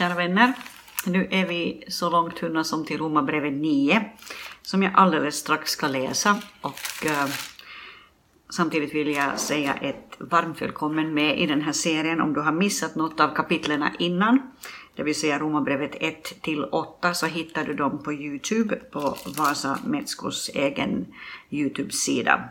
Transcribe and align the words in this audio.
kära 0.00 0.14
vänner. 0.14 0.52
Nu 1.06 1.28
är 1.30 1.46
vi 1.46 1.84
så 1.88 2.10
långt 2.10 2.38
hunna 2.38 2.64
som 2.64 2.84
till 2.84 2.98
Romarbrevet 2.98 3.52
9, 3.52 4.04
som 4.62 4.82
jag 4.82 4.92
alldeles 4.94 5.36
strax 5.36 5.70
ska 5.70 5.88
läsa. 5.88 6.36
Och 6.60 7.06
eh, 7.06 7.28
samtidigt 8.50 8.94
vill 8.94 9.14
jag 9.14 9.38
säga 9.38 9.74
ett 9.74 10.16
varmt 10.18 10.62
välkommen 10.62 11.14
med 11.14 11.40
i 11.40 11.46
den 11.46 11.60
här 11.60 11.72
serien. 11.72 12.20
Om 12.20 12.32
du 12.32 12.40
har 12.40 12.52
missat 12.52 12.94
något 12.94 13.20
av 13.20 13.34
kapitlerna 13.34 13.92
innan, 13.98 14.42
det 14.96 15.02
vill 15.02 15.20
säga 15.20 15.38
Romarbrevet 15.38 15.94
1 16.00 16.42
till 16.42 16.64
8, 16.64 17.14
så 17.14 17.26
hittar 17.26 17.64
du 17.64 17.74
dem 17.74 18.02
på 18.02 18.12
Youtube 18.12 18.76
på 18.76 19.16
Vasa 19.38 19.78
Metskos 19.84 20.50
egen 20.54 21.06
Youtube-sida. 21.50 22.48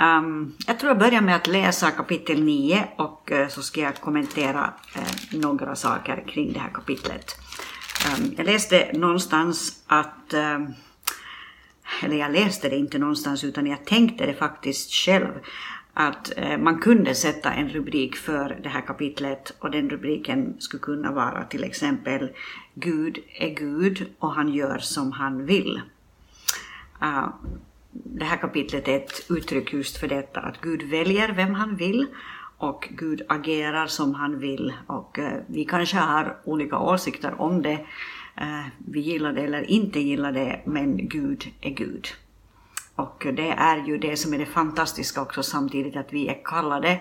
Um, 0.00 0.56
jag 0.66 0.78
tror 0.78 0.90
jag 0.90 0.98
börjar 0.98 1.20
med 1.20 1.36
att 1.36 1.46
läsa 1.46 1.90
kapitel 1.90 2.44
9 2.44 2.88
och 2.96 3.32
uh, 3.32 3.48
så 3.48 3.62
ska 3.62 3.80
jag 3.80 3.94
kommentera 3.94 4.74
uh, 4.96 5.40
några 5.40 5.76
saker 5.76 6.24
kring 6.28 6.52
det 6.52 6.58
här 6.58 6.70
kapitlet. 6.70 7.36
Um, 8.18 8.34
jag 8.36 8.46
läste 8.46 8.90
någonstans 8.92 9.82
att, 9.86 10.34
um, 10.34 10.74
eller 12.02 12.16
jag 12.16 12.32
läste 12.32 12.68
det 12.68 12.76
inte 12.76 12.98
någonstans 12.98 13.44
utan 13.44 13.66
jag 13.66 13.84
tänkte 13.84 14.26
det 14.26 14.34
faktiskt 14.34 14.92
själv, 14.92 15.30
att 15.94 16.32
uh, 16.38 16.58
man 16.58 16.78
kunde 16.78 17.14
sätta 17.14 17.52
en 17.52 17.68
rubrik 17.68 18.16
för 18.16 18.60
det 18.62 18.68
här 18.68 18.86
kapitlet 18.86 19.56
och 19.58 19.70
den 19.70 19.90
rubriken 19.90 20.54
skulle 20.58 20.80
kunna 20.80 21.12
vara 21.12 21.44
till 21.44 21.64
exempel 21.64 22.30
Gud 22.74 23.18
är 23.38 23.48
Gud 23.48 24.06
och 24.18 24.32
han 24.32 24.48
gör 24.48 24.78
som 24.78 25.12
han 25.12 25.46
vill 25.46 25.80
det 27.92 28.24
här 28.24 28.36
kapitlet 28.36 28.88
är 28.88 28.96
ett 28.96 29.30
uttryck 29.30 29.72
just 29.72 29.96
för 29.96 30.08
detta, 30.08 30.40
att 30.40 30.60
Gud 30.60 30.82
väljer 30.82 31.32
vem 31.32 31.54
han 31.54 31.76
vill 31.76 32.06
och 32.58 32.88
Gud 32.90 33.22
agerar 33.28 33.86
som 33.86 34.14
han 34.14 34.38
vill. 34.38 34.72
Och 34.86 35.18
eh, 35.18 35.40
vi 35.46 35.64
kanske 35.64 35.96
har 35.96 36.36
olika 36.44 36.78
åsikter 36.78 37.40
om 37.40 37.62
det, 37.62 37.86
eh, 38.36 38.66
vi 38.78 39.00
gillar 39.00 39.32
det 39.32 39.40
eller 39.40 39.70
inte 39.70 40.00
gillar 40.00 40.32
det, 40.32 40.60
men 40.64 41.08
Gud 41.08 41.44
är 41.60 41.70
Gud. 41.70 42.08
Och 42.94 43.26
eh, 43.26 43.34
det 43.34 43.50
är 43.50 43.86
ju 43.86 43.98
det 43.98 44.16
som 44.16 44.34
är 44.34 44.38
det 44.38 44.46
fantastiska 44.46 45.22
också 45.22 45.42
samtidigt, 45.42 45.96
att 45.96 46.12
vi 46.12 46.28
är 46.28 46.40
kallade 46.44 47.00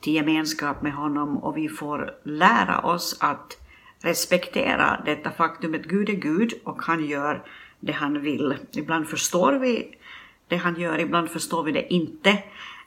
till 0.00 0.14
gemenskap 0.14 0.82
med 0.82 0.92
honom 0.92 1.36
och 1.36 1.56
vi 1.56 1.68
får 1.68 2.14
lära 2.24 2.80
oss 2.80 3.16
att 3.20 3.58
respektera 4.00 5.02
detta 5.04 5.30
faktum 5.30 5.74
att 5.74 5.84
Gud 5.84 6.08
är 6.08 6.14
Gud 6.14 6.52
och 6.64 6.82
han 6.82 7.04
gör 7.04 7.44
det 7.80 7.92
han 7.92 8.20
vill. 8.20 8.56
Ibland 8.72 9.08
förstår 9.08 9.52
vi 9.52 9.96
det 10.48 10.56
han 10.56 10.80
gör. 10.80 10.98
Ibland 10.98 11.30
förstår 11.30 11.62
vi 11.62 11.72
det 11.72 11.94
inte. 11.94 12.30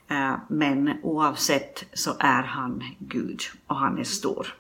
Eh, 0.08 0.36
men 0.50 1.00
oavsett 1.04 1.86
så 1.94 2.16
är 2.20 2.44
han 2.44 2.84
Gud 3.00 3.42
och 3.68 3.76
han 3.76 3.98
är 3.98 4.04
stor. 4.04 4.56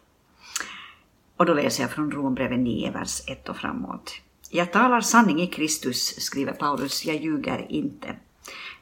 Och 1.37 1.45
då 1.45 1.53
läser 1.53 1.83
jag 1.83 1.91
från 1.91 2.11
Rombrevet 2.11 2.59
9, 2.59 2.91
vers 2.91 3.21
1 3.27 3.49
och 3.49 3.57
framåt. 3.57 4.21
Jag 4.49 4.71
talar 4.71 5.01
sanning 5.01 5.41
i 5.41 5.47
Kristus, 5.47 6.15
skriver 6.19 6.53
Paulus, 6.53 7.05
jag 7.05 7.15
ljuger 7.15 7.71
inte. 7.71 8.15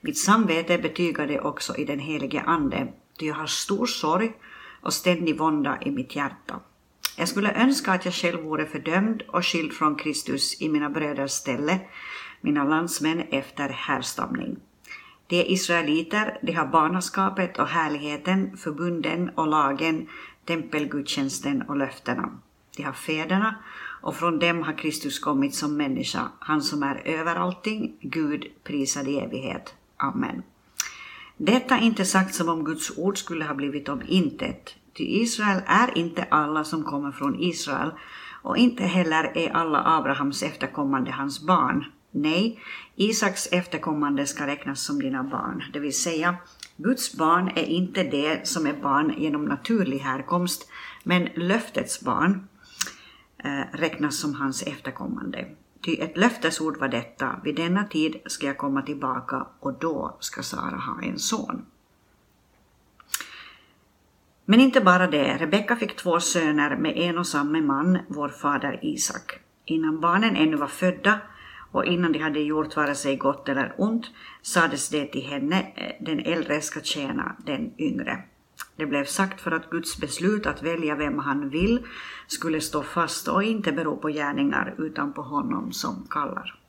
Mitt 0.02 0.18
samvete 0.18 0.78
betygar 0.78 1.28
det 1.28 1.40
också 1.40 1.76
i 1.76 1.86
den 1.86 2.00
helige 2.00 2.42
Ande, 2.42 2.88
ty 3.20 3.26
jag 3.26 3.36
har 3.36 3.48
stor 3.48 3.86
sorg 3.86 4.34
och 4.82 4.94
ständig 4.94 5.38
vånda 5.38 5.78
i 5.82 5.92
mitt 5.92 6.16
hjärta. 6.16 6.60
Jag 7.18 7.30
skulle 7.30 7.54
önska 7.54 7.92
att 7.92 8.06
jag 8.06 8.14
själv 8.14 8.42
vore 8.42 8.66
fördömd 8.66 9.22
och 9.28 9.46
skild 9.46 9.74
från 9.74 9.96
Kristus 9.96 10.62
i 10.62 10.70
mina 10.70 10.90
bröders 10.90 11.32
ställe, 11.32 11.80
mina 12.46 12.64
landsmän 12.64 13.22
efter 13.30 13.70
härstamning. 13.70 14.58
De 15.28 15.40
är 15.40 15.52
israeliter, 15.52 16.38
de 16.42 16.52
har 16.54 16.68
barnaskapet 16.68 17.60
och 17.60 17.68
härligheten, 17.68 18.58
förbunden 18.58 19.30
och 19.30 19.48
lagen, 19.48 20.08
tempelgudstjänsten 20.46 21.62
och 21.62 21.78
löftena. 21.78 22.30
De 22.78 22.84
har 22.84 22.94
fäderna 22.94 23.56
och 24.02 24.16
från 24.16 24.40
dem 24.40 24.64
har 24.64 24.78
Kristus 24.78 25.20
kommit 25.20 25.56
som 25.56 25.78
människa, 25.78 26.22
han 26.40 26.62
som 26.62 26.84
är 26.84 27.02
över 27.06 27.36
allting, 27.36 27.98
Gud 28.02 28.46
prisad 28.64 29.08
i 29.08 29.20
evighet. 29.20 29.74
Amen. 29.98 30.44
Detta 31.38 31.78
är 31.78 31.82
inte 31.82 32.06
sagt 32.06 32.36
som 32.36 32.50
om 32.50 32.64
Guds 32.64 32.98
ord 32.98 33.18
skulle 33.18 33.46
ha 33.46 33.54
blivit 33.54 33.90
om 33.90 34.02
intet, 34.08 34.76
ty 34.94 35.04
Israel 35.04 35.62
är 35.66 35.98
inte 35.98 36.24
alla 36.24 36.64
som 36.64 36.84
kommer 36.84 37.12
från 37.12 37.40
Israel, 37.40 37.92
och 38.42 38.58
inte 38.58 38.84
heller 38.84 39.38
är 39.38 39.50
alla 39.50 39.84
Abrahams 39.86 40.44
efterkommande 40.44 41.12
hans 41.12 41.42
barn. 41.42 41.86
Nej, 42.18 42.60
Isaks 42.96 43.48
efterkommande 43.52 44.26
ska 44.26 44.48
räknas 44.48 44.86
som 44.86 45.00
dina 45.00 45.24
barn, 45.24 45.64
det 45.74 45.80
vill 45.80 45.96
säga 45.96 46.36
Guds 46.78 47.18
barn 47.18 47.52
är 47.56 47.64
inte 47.64 48.04
det 48.04 48.48
som 48.48 48.68
är 48.68 48.74
barn 48.74 49.14
genom 49.18 49.46
naturlig 49.46 50.00
härkomst, 50.00 50.70
men 51.04 51.30
löftets 51.36 52.02
barn 52.02 52.48
eh, 53.38 53.62
räknas 53.74 54.20
som 54.20 54.34
hans 54.34 54.64
efterkommande. 54.64 55.46
Ty 55.82 55.96
ett 55.96 56.18
löftesord 56.18 56.78
var 56.78 56.88
detta, 56.88 57.40
vid 57.44 57.56
denna 57.56 57.84
tid 57.84 58.16
ska 58.26 58.48
jag 58.48 58.58
komma 58.58 58.82
tillbaka 58.82 59.48
och 59.60 59.80
då 59.80 60.18
ska 60.20 60.44
Sara 60.44 60.78
ha 60.78 61.02
en 61.04 61.20
son. 61.20 61.66
Men 64.46 64.60
inte 64.60 64.82
bara 64.82 65.08
det, 65.08 65.38
Rebecka 65.38 65.76
fick 65.76 65.96
två 65.96 66.20
söner 66.20 66.78
med 66.78 66.98
en 66.98 67.18
och 67.18 67.28
samma 67.28 67.62
man, 67.62 67.98
vår 68.08 68.30
fader 68.30 68.80
Isak. 68.82 69.40
Innan 69.66 70.02
barnen 70.02 70.36
ännu 70.36 70.58
var 70.58 70.68
födda 70.68 71.20
och 71.76 71.86
innan 71.86 72.12
de 72.12 72.20
hade 72.20 72.40
gjort 72.40 72.76
vare 72.76 72.96
sig 72.96 73.16
gott 73.16 73.50
eller 73.50 73.76
ont 73.78 74.06
sades 74.42 74.90
det 74.90 75.06
till 75.06 75.26
henne, 75.26 75.68
eh, 75.76 76.06
den 76.06 76.20
äldre 76.20 76.62
ska 76.62 76.82
tjäna 76.82 77.36
den 77.46 77.72
yngre. 77.78 78.24
Det 78.76 78.86
blev 78.86 79.06
sagt 79.06 79.42
för 79.42 79.52
att 79.52 79.70
Guds 79.70 79.98
beslut 79.98 80.46
att 80.46 80.64
välja 80.64 80.96
vem 80.96 81.20
han 81.20 81.50
vill 81.50 81.84
skulle 82.28 82.62
stå 82.62 82.84
fast 82.84 83.28
och 83.28 83.44
inte 83.44 83.72
bero 83.72 83.98
på 83.98 84.10
gärningar 84.10 84.76
utan 84.78 85.14
på 85.14 85.22
honom 85.22 85.72
som 85.72 86.08
kallar. 86.10 86.60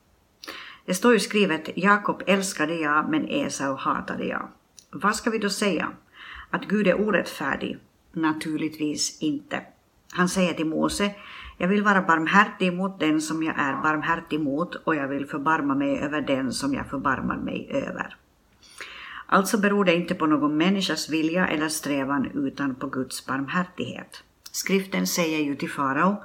Det 0.85 0.95
står 0.95 1.13
ju 1.13 1.21
skrivet 1.21 1.71
Jakob 1.77 2.23
älskade 2.27 2.75
jag 2.75 3.11
men 3.11 3.29
Esau 3.29 3.77
hatade 3.77 4.25
jag. 4.25 4.49
Vad 4.91 5.17
ska 5.17 5.31
vi 5.31 5.39
då 5.39 5.51
säga? 5.51 5.89
Att 6.51 6.65
Gud 6.65 6.87
är 6.87 7.01
orättfärdig? 7.01 7.79
Naturligtvis 8.13 9.23
inte. 9.23 9.63
Han 10.13 10.29
säger 10.29 10.55
till 10.55 10.67
Mose 10.67 11.15
jag 11.57 11.69
vill 11.69 11.83
vara 11.83 12.03
barmhärtig 12.03 12.73
mot 12.73 13.01
den 13.01 13.21
som 13.21 13.43
jag 13.43 13.59
är 13.59 13.83
barmhärtig 13.83 14.41
mot 14.41 14.75
och 14.75 14.97
jag 14.97 15.09
vill 15.09 15.27
förbarma 15.27 15.75
mig 15.75 15.99
över 15.99 16.21
den 16.21 16.53
som 16.53 16.75
jag 16.75 16.91
förbarmar 16.91 17.37
mig 17.37 17.69
över. 17.71 18.17
Alltså 19.27 19.59
beror 19.59 19.85
det 19.85 19.95
inte 19.95 20.15
på 20.15 20.27
någon 20.27 20.57
människas 20.57 21.11
vilja 21.11 21.47
eller 21.47 21.69
strävan 21.69 22.31
utan 22.35 22.75
på 22.75 22.87
Guds 22.87 23.27
barmhärtighet. 23.27 24.23
Skriften 24.53 25.07
säger 25.07 25.39
ju 25.39 25.57
till 25.57 25.71
farao 25.71 26.17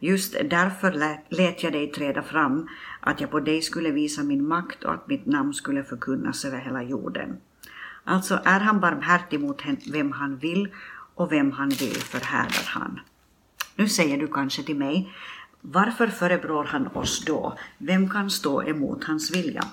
Just 0.00 0.36
därför 0.44 0.92
lät 1.28 1.62
jag 1.62 1.72
dig 1.72 1.86
träda 1.92 2.22
fram, 2.22 2.68
att 3.00 3.20
jag 3.20 3.30
på 3.30 3.40
dig 3.40 3.62
skulle 3.62 3.90
visa 3.90 4.22
min 4.22 4.48
makt 4.48 4.84
och 4.84 4.94
att 4.94 5.08
mitt 5.08 5.26
namn 5.26 5.54
skulle 5.54 5.84
förkunnas 5.84 6.44
över 6.44 6.58
hela 6.58 6.82
jorden. 6.82 7.36
Alltså 8.04 8.40
är 8.44 8.60
han 8.60 8.80
barmhärtig 8.80 9.40
mot 9.40 9.62
vem 9.92 10.12
han 10.12 10.36
vill 10.36 10.68
och 11.14 11.32
vem 11.32 11.52
han 11.52 11.68
vill 11.68 11.96
förhärdar 11.96 12.66
han. 12.66 13.00
Nu 13.78 13.88
säger 13.88 14.18
du 14.18 14.28
kanske 14.28 14.62
till 14.62 14.76
mig, 14.76 15.12
varför 15.60 16.06
förebrår 16.06 16.64
han 16.64 16.86
oss 16.86 17.24
då? 17.24 17.58
Vem 17.78 18.10
kan 18.10 18.30
stå 18.30 18.62
emot 18.62 19.04
hans 19.04 19.36
vilja? 19.36 19.64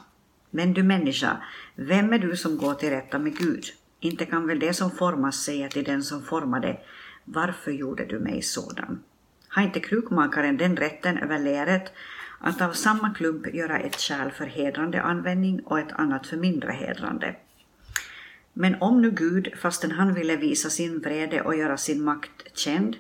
Men 0.50 0.74
du 0.74 0.84
människa, 0.84 1.38
vem 1.76 2.14
är 2.14 2.20
du 2.20 2.36
som 2.36 2.58
går 2.58 2.74
till 2.74 2.90
rätta 2.90 3.20
med 3.20 3.38
Gud? 3.38 3.64
Inte 4.00 4.26
kan 4.26 4.48
väl 4.48 4.60
det 4.60 4.74
som 4.74 4.92
formas 4.92 5.44
säga 5.44 5.70
till 5.70 5.84
den 5.84 6.04
som 6.04 6.22
formade, 6.24 6.78
varför 7.24 7.72
gjorde 7.72 8.06
du 8.06 8.20
mig 8.20 8.42
sådan? 8.42 9.04
Har 9.48 9.64
inte 9.64 9.80
krukmakaren 9.80 10.58
den 10.58 10.78
rätten 10.78 11.18
över 11.18 11.40
läret 11.40 11.94
att 12.40 12.62
av 12.62 12.72
samma 12.72 13.14
klump 13.14 13.54
göra 13.54 13.80
ett 13.80 14.00
kärl 14.00 14.32
för 14.32 14.46
hedrande 14.46 15.02
användning 15.02 15.62
och 15.66 15.80
ett 15.80 15.92
annat 15.92 16.28
för 16.28 16.38
mindre 16.38 16.72
hedrande? 16.72 17.36
Men 18.58 18.76
om 18.82 19.02
nu 19.02 19.12
Gud, 19.12 19.54
fastän 19.58 19.92
han 19.92 20.14
ville 20.14 20.36
visa 20.36 20.70
sin 20.70 21.00
vrede 21.00 21.42
och 21.42 21.56
göra 21.56 21.78
sin 21.78 22.04
makt 22.04 22.58
känd, 22.58 22.96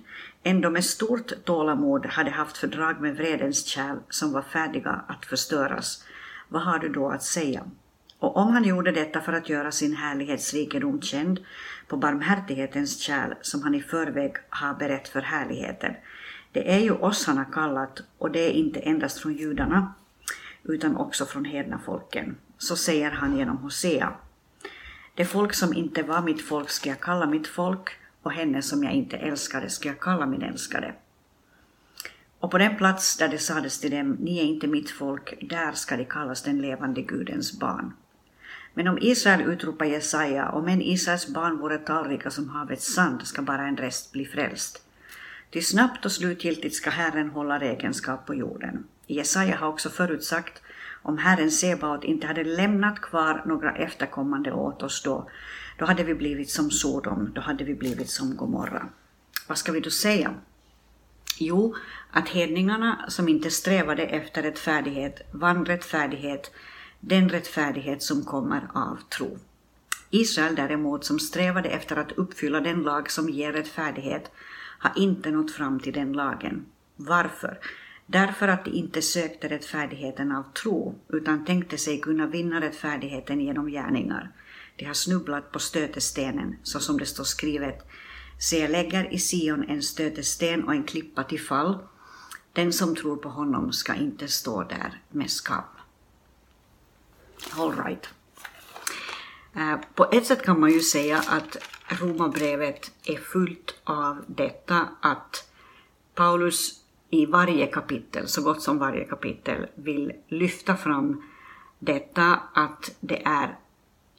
ändå 0.47 0.69
med 0.69 0.85
stort 0.85 1.45
tålamod 1.45 2.06
hade 2.06 2.30
haft 2.30 2.57
fördrag 2.57 3.01
med 3.01 3.15
vredens 3.15 3.65
kärl 3.65 3.97
som 4.09 4.31
var 4.31 4.42
färdiga 4.42 5.06
att 5.07 5.25
förstöras, 5.25 6.06
vad 6.50 6.62
har 6.62 6.80
du 6.80 6.89
då 6.89 7.09
att 7.09 7.24
säga? 7.24 7.63
Och 8.19 8.38
om 8.38 8.53
han 8.53 8.63
gjorde 8.63 8.92
detta 8.92 9.21
för 9.21 9.33
att 9.33 9.50
göra 9.50 9.71
sin 9.71 9.95
härlighetsrikedom 9.95 11.01
känd 11.01 11.39
på 11.88 11.97
barmhärtighetens 11.97 13.00
kärl 13.00 13.33
som 13.42 13.62
han 13.63 13.75
i 13.75 13.81
förväg 13.81 14.36
har 14.50 14.74
berett 14.74 15.07
för 15.07 15.21
härligheten, 15.21 15.94
det 16.51 16.74
är 16.74 16.80
ju 16.80 16.92
oss 16.92 17.27
han 17.27 17.38
har 17.38 17.51
kallat 17.53 18.01
och 18.18 18.31
det 18.31 18.39
är 18.39 18.51
inte 18.51 18.80
endast 18.80 19.19
från 19.19 19.33
judarna 19.33 19.94
utan 20.63 20.95
också 20.95 21.25
från 21.25 21.45
hedna 21.45 21.80
folken. 21.86 22.38
Så 22.57 22.75
säger 22.75 23.12
han 23.12 23.38
genom 23.38 23.57
Hosea. 23.57 24.13
Det 25.15 25.25
folk 25.25 25.53
som 25.53 25.74
inte 25.74 26.03
var 26.03 26.21
mitt 26.21 26.42
folk 26.42 26.69
ska 26.69 26.89
jag 26.89 27.01
kalla 27.01 27.25
mitt 27.25 27.47
folk 27.47 27.89
och 28.25 28.31
henne 28.31 28.62
som 28.62 28.83
jag 28.83 28.94
inte 28.94 29.18
älskade 29.18 29.69
ska 29.69 29.88
jag 29.89 30.00
kalla 30.00 30.25
min 30.25 30.42
älskade. 30.42 30.94
Och 32.39 32.51
på 32.51 32.57
den 32.57 32.77
plats 32.77 33.18
där 33.18 33.27
det 33.27 33.38
sades 33.38 33.80
till 33.80 33.92
dem, 33.92 34.18
ni 34.19 34.39
är 34.39 34.44
inte 34.44 34.68
mitt 34.68 34.89
folk, 34.89 35.50
där 35.50 35.72
ska 35.72 35.98
de 35.98 36.06
kallas 36.06 36.44
den 36.44 36.62
levande 36.62 37.01
Gudens 37.01 37.60
barn. 37.60 37.94
Men 38.74 38.88
om 38.88 38.98
Israel 39.01 39.42
utropar 39.42 39.86
Jesaja, 39.86 40.50
om 40.50 40.68
en 40.68 40.81
Israels 40.81 41.27
barn 41.27 41.57
vore 41.57 41.77
talrika 41.77 42.31
som 42.31 42.50
havets 42.50 42.94
sand, 42.94 43.27
ska 43.27 43.42
bara 43.42 43.68
en 43.68 43.77
rest 43.77 44.12
bli 44.12 44.25
frälst. 44.25 44.81
Ty 45.51 45.62
snabbt 45.62 46.06
och 46.06 46.12
slutgiltigt 46.12 46.75
ska 46.75 46.89
Herren 46.89 47.30
hålla 47.30 47.60
räkenskap 47.60 48.25
på 48.25 48.36
jorden. 48.36 48.83
Jesaja 49.07 49.57
har 49.57 49.68
också 49.68 49.89
förutsagt 49.89 50.62
om 51.01 51.18
Herren 51.18 51.51
Sebaot 51.51 52.04
inte 52.04 52.28
hade 52.28 52.44
lämnat 52.44 53.01
kvar 53.01 53.44
några 53.45 53.75
efterkommande 53.75 54.51
åt 54.51 54.83
oss 54.83 55.04
då, 55.04 55.30
då 55.77 55.86
hade 55.86 56.04
vi 56.04 56.13
blivit 56.13 56.50
som 56.50 56.72
Sodom, 56.72 57.31
då 57.36 57.42
hade 57.42 57.63
vi 57.63 57.75
blivit 57.75 58.10
som 58.10 58.36
Gomorra. 58.36 58.89
Vad 59.48 59.57
ska 59.57 59.72
vi 59.72 59.80
då 59.80 59.89
säga? 59.89 60.36
Jo, 61.39 61.75
att 62.12 62.30
hedningarna 62.30 63.06
som 63.10 63.30
inte 63.30 63.51
strävade 63.51 64.04
efter 64.04 64.44
rättfärdighet 64.44 65.22
vann 65.31 65.66
rättfärdighet, 65.66 66.51
den 67.00 67.30
rättfärdighet 67.30 68.04
som 68.04 68.24
kommer 68.24 68.68
av 68.74 69.00
tro. 69.18 69.38
Israel 70.10 70.56
däremot, 70.56 71.06
som 71.06 71.19
strävade 71.19 71.69
efter 71.69 71.95
att 71.95 72.12
uppfylla 72.12 72.62
den 72.62 72.81
lag 72.81 73.12
som 73.12 73.30
ger 73.30 73.54
rättfärdighet, 73.54 74.31
har 74.80 74.92
inte 74.95 75.31
nått 75.31 75.51
fram 75.51 75.80
till 75.80 75.94
den 75.94 76.13
lagen. 76.13 76.66
Varför? 76.95 77.60
Därför 78.06 78.48
att 78.48 78.66
de 78.66 78.71
inte 78.71 79.01
sökte 79.01 79.48
rättfärdigheten 79.48 80.31
av 80.31 80.44
tro, 80.44 80.95
utan 81.07 81.45
tänkte 81.45 81.78
sig 81.78 82.00
kunna 82.00 82.28
vinna 82.28 82.62
rättfärdigheten 82.62 83.42
genom 83.42 83.68
gärningar. 83.68 84.31
De 84.75 84.86
har 84.86 84.94
snubblat 84.94 85.51
på 85.51 85.60
stötestenen, 85.60 86.56
så 86.63 86.80
som 86.80 86.98
det 86.98 87.06
står 87.06 87.24
skrivet. 87.24 87.88
Se, 88.39 88.60
jag 88.60 88.72
lägger 88.72 89.13
i 89.13 89.19
Sion 89.19 89.63
en 89.69 89.81
stötesten 89.81 90.63
och 90.63 90.74
en 90.74 90.83
klippa 90.83 91.24
till 91.24 91.42
fall. 91.42 91.77
Den 92.54 92.74
som 92.74 92.95
tror 92.95 93.18
på 93.18 93.30
honom 93.30 93.74
ska 93.74 93.95
inte 93.95 94.27
stå 94.27 94.63
där 94.63 95.01
med 95.10 95.31
skam. 95.31 95.63
All 97.57 97.77
right. 97.86 98.10
Eh, 99.56 99.80
på 99.95 100.07
ett 100.12 100.25
sätt 100.25 100.45
kan 100.45 100.60
man 100.60 100.72
ju 100.72 100.80
säga 100.80 101.24
att 101.28 101.57
Romarbrevet 101.88 102.92
är 103.04 103.18
fullt 103.18 103.75
av 103.83 104.24
detta 104.28 104.88
att 105.01 105.50
Paulus 106.16 106.81
i 107.10 107.25
varje 107.25 107.68
kapitel, 107.68 108.28
så 108.28 108.42
gott 108.42 108.62
som 108.62 108.78
varje 108.78 109.06
kapitel, 109.06 109.68
vill 109.75 110.12
lyfta 110.28 110.78
fram 110.78 111.24
detta 111.80 112.39
att 112.54 112.95
det 113.00 113.25
är 113.25 113.57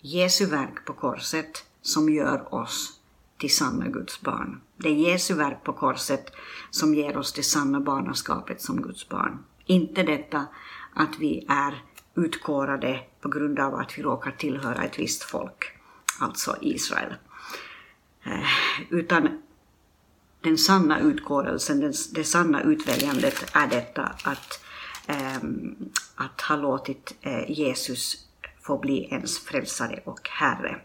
Jesu 0.06 0.46
verk 0.46 0.84
på 0.84 0.92
korset 0.92 1.64
som 1.82 2.08
gör 2.08 2.54
oss 2.54 3.00
till 3.38 3.56
sanna 3.56 3.88
Guds 3.88 4.20
barn. 4.20 4.60
Det 4.76 4.88
är 4.88 4.94
Jesu 4.94 5.34
verk 5.34 5.64
på 5.64 5.72
korset 5.72 6.32
som 6.70 6.94
ger 6.94 7.16
oss 7.16 7.32
det 7.32 7.42
sanna 7.42 7.80
barnaskapet 7.80 8.62
som 8.62 8.82
Guds 8.82 9.08
barn. 9.08 9.44
Inte 9.64 10.02
detta 10.02 10.46
att 10.94 11.18
vi 11.18 11.46
är 11.48 11.82
utkårade 12.14 13.00
på 13.20 13.28
grund 13.28 13.58
av 13.58 13.74
att 13.74 13.98
vi 13.98 14.02
råkar 14.02 14.30
tillhöra 14.30 14.84
ett 14.84 14.98
visst 14.98 15.22
folk, 15.22 15.64
alltså 16.20 16.56
Israel. 16.60 17.14
Eh, 18.24 18.50
utan 18.90 19.42
den 20.40 20.58
sanna 20.58 21.00
utkårelsen, 21.00 21.80
den, 21.80 21.92
det 22.14 22.24
sanna 22.24 22.62
utväljandet 22.62 23.50
är 23.52 23.66
detta 23.66 24.02
att, 24.24 24.64
ehm, 25.06 25.76
att 26.14 26.40
ha 26.40 26.56
låtit 26.56 27.14
eh, 27.20 27.50
Jesus 27.50 28.26
får 28.66 28.78
bli 28.78 29.08
ens 29.10 29.38
frälsare 29.38 30.00
och 30.04 30.28
Herre. 30.28 30.76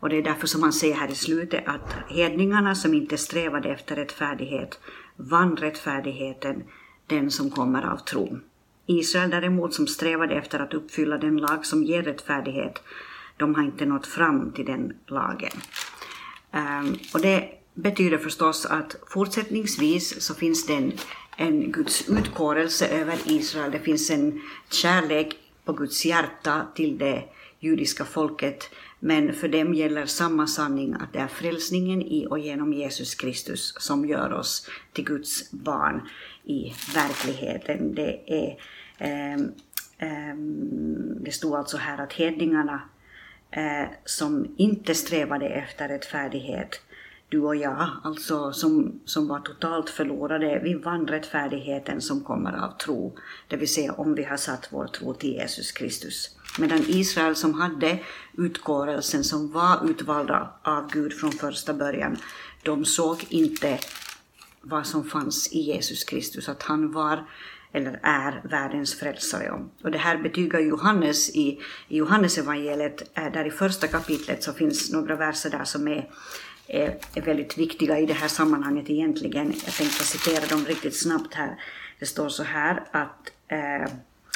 Och 0.00 0.08
det 0.08 0.16
är 0.18 0.22
därför 0.22 0.46
som 0.46 0.60
man 0.60 0.72
säger 0.72 0.94
här 0.94 1.10
i 1.10 1.14
slutet 1.14 1.64
att 1.66 1.96
hedningarna 2.08 2.74
som 2.74 2.94
inte 2.94 3.18
strävade 3.18 3.68
efter 3.68 3.96
rättfärdighet 3.96 4.78
vann 5.16 5.56
rättfärdigheten, 5.56 6.62
den 7.06 7.30
som 7.30 7.50
kommer 7.50 7.82
av 7.82 7.96
tro. 7.96 8.38
Israel 8.86 9.30
däremot 9.30 9.74
som 9.74 9.86
strävade 9.86 10.34
efter 10.34 10.58
att 10.58 10.74
uppfylla 10.74 11.18
den 11.18 11.36
lag 11.36 11.66
som 11.66 11.84
ger 11.84 12.02
rättfärdighet, 12.02 12.82
de 13.36 13.54
har 13.54 13.62
inte 13.62 13.86
nått 13.86 14.06
fram 14.06 14.52
till 14.52 14.66
den 14.66 14.92
lagen. 15.06 15.52
Um, 16.52 16.98
och 17.14 17.20
det 17.20 17.48
betyder 17.74 18.18
förstås 18.18 18.66
att 18.66 18.96
fortsättningsvis 19.06 20.22
så 20.22 20.34
finns 20.34 20.66
det 20.66 20.74
en, 20.74 20.92
en 21.36 21.72
Guds 21.72 22.08
utkårelse 22.08 22.88
över 22.88 23.18
Israel. 23.24 23.70
Det 23.70 23.80
finns 23.80 24.10
en 24.10 24.40
kärlek 24.70 25.36
på 25.68 25.72
Guds 25.72 26.06
hjärta 26.06 26.66
till 26.74 26.98
det 26.98 27.24
judiska 27.60 28.04
folket. 28.04 28.70
Men 29.00 29.32
för 29.32 29.48
dem 29.48 29.74
gäller 29.74 30.06
samma 30.06 30.46
sanning 30.46 30.94
att 30.94 31.12
det 31.12 31.18
är 31.18 31.26
frälsningen 31.26 32.02
i 32.02 32.26
och 32.30 32.38
genom 32.38 32.72
Jesus 32.72 33.14
Kristus 33.14 33.74
som 33.78 34.08
gör 34.08 34.32
oss 34.32 34.70
till 34.92 35.04
Guds 35.04 35.50
barn 35.50 36.08
i 36.44 36.72
verkligheten. 36.94 37.94
Det, 37.94 38.20
är, 38.26 38.58
eh, 38.98 39.40
eh, 39.98 40.36
det 41.20 41.32
stod 41.32 41.54
alltså 41.54 41.76
här 41.76 41.98
att 41.98 42.12
hedningarna 42.12 42.80
eh, 43.50 43.88
som 44.04 44.54
inte 44.56 44.94
strävade 44.94 45.48
efter 45.48 45.88
rättfärdighet 45.88 46.80
du 47.28 47.40
och 47.40 47.56
jag, 47.56 47.90
alltså 48.04 48.52
som, 48.52 49.00
som 49.04 49.28
var 49.28 49.40
totalt 49.40 49.90
förlorade, 49.90 50.60
vi 50.64 50.74
vann 50.74 51.06
rättfärdigheten 51.06 52.00
som 52.00 52.24
kommer 52.24 52.52
av 52.52 52.78
tro, 52.78 53.18
det 53.48 53.56
vill 53.56 53.74
säga 53.74 53.92
om 53.92 54.14
vi 54.14 54.24
har 54.24 54.36
satt 54.36 54.68
vår 54.70 54.86
tro 54.86 55.14
till 55.14 55.32
Jesus 55.32 55.72
Kristus. 55.72 56.36
Medan 56.58 56.84
Israel 56.86 57.36
som 57.36 57.54
hade 57.54 57.98
utkårelsen, 58.36 59.24
som 59.24 59.52
var 59.52 59.90
utvalda 59.90 60.52
av 60.62 60.90
Gud 60.92 61.12
från 61.12 61.32
första 61.32 61.74
början, 61.74 62.16
de 62.62 62.84
såg 62.84 63.26
inte 63.28 63.78
vad 64.60 64.86
som 64.86 65.04
fanns 65.04 65.52
i 65.52 65.60
Jesus 65.60 66.04
Kristus, 66.04 66.48
att 66.48 66.62
han 66.62 66.92
var 66.92 67.24
eller 67.72 68.00
är 68.02 68.42
världens 68.50 68.94
frälsare. 68.94 69.64
Och 69.82 69.90
det 69.90 69.98
här 69.98 70.18
betygar 70.18 70.60
Johannes 70.60 71.30
i, 71.30 71.60
i 71.88 71.96
Johannes 71.96 72.38
evangeliet, 72.38 73.14
där 73.14 73.44
i 73.44 73.50
första 73.50 73.86
kapitlet 73.86 74.42
så 74.42 74.52
finns 74.52 74.92
några 74.92 75.16
verser 75.16 75.50
där 75.50 75.64
som 75.64 75.88
är 75.88 76.08
är, 76.68 76.96
är 77.14 77.22
väldigt 77.22 77.58
viktiga 77.58 77.98
i 77.98 78.06
det 78.06 78.14
här 78.14 78.28
sammanhanget 78.28 78.90
egentligen. 78.90 79.46
Jag 79.46 79.74
tänkte 79.74 80.04
citera 80.04 80.46
dem 80.46 80.64
riktigt 80.64 80.96
snabbt 80.96 81.34
här. 81.34 81.60
Det 81.98 82.06
står 82.06 82.28
så 82.28 82.42
här 82.42 82.84
att 82.90 83.32
eh, 83.48 83.92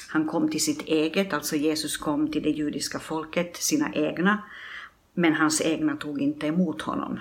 han 0.08 0.26
kom 0.28 0.50
till 0.50 0.64
sitt 0.64 0.82
eget, 0.82 1.32
alltså 1.32 1.56
Jesus 1.56 1.96
kom 1.96 2.32
till 2.32 2.42
det 2.42 2.50
judiska 2.50 2.98
folket, 2.98 3.56
sina 3.56 3.94
egna, 3.94 4.42
men 5.14 5.34
hans 5.34 5.60
egna 5.60 5.96
tog 5.96 6.20
inte 6.20 6.46
emot 6.46 6.82
honom. 6.82 7.20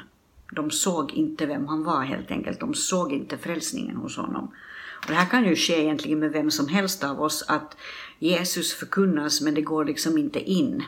De 0.51 0.71
såg 0.71 1.11
inte 1.13 1.45
vem 1.45 1.67
han 1.67 1.83
var 1.83 2.01
helt 2.01 2.31
enkelt, 2.31 2.59
de 2.59 2.73
såg 2.73 3.11
inte 3.11 3.37
frälsningen 3.37 3.95
hos 3.95 4.17
honom. 4.17 4.51
Och 5.01 5.07
det 5.07 5.13
här 5.13 5.25
kan 5.25 5.45
ju 5.45 5.55
ske 5.55 5.81
egentligen 5.81 6.19
med 6.19 6.31
vem 6.31 6.51
som 6.51 6.67
helst 6.67 7.03
av 7.03 7.21
oss, 7.21 7.45
att 7.47 7.77
Jesus 8.19 8.73
förkunnas 8.73 9.41
men 9.41 9.53
det 9.53 9.61
går 9.61 9.85
liksom 9.85 10.17
inte 10.17 10.39
in. 10.39 10.83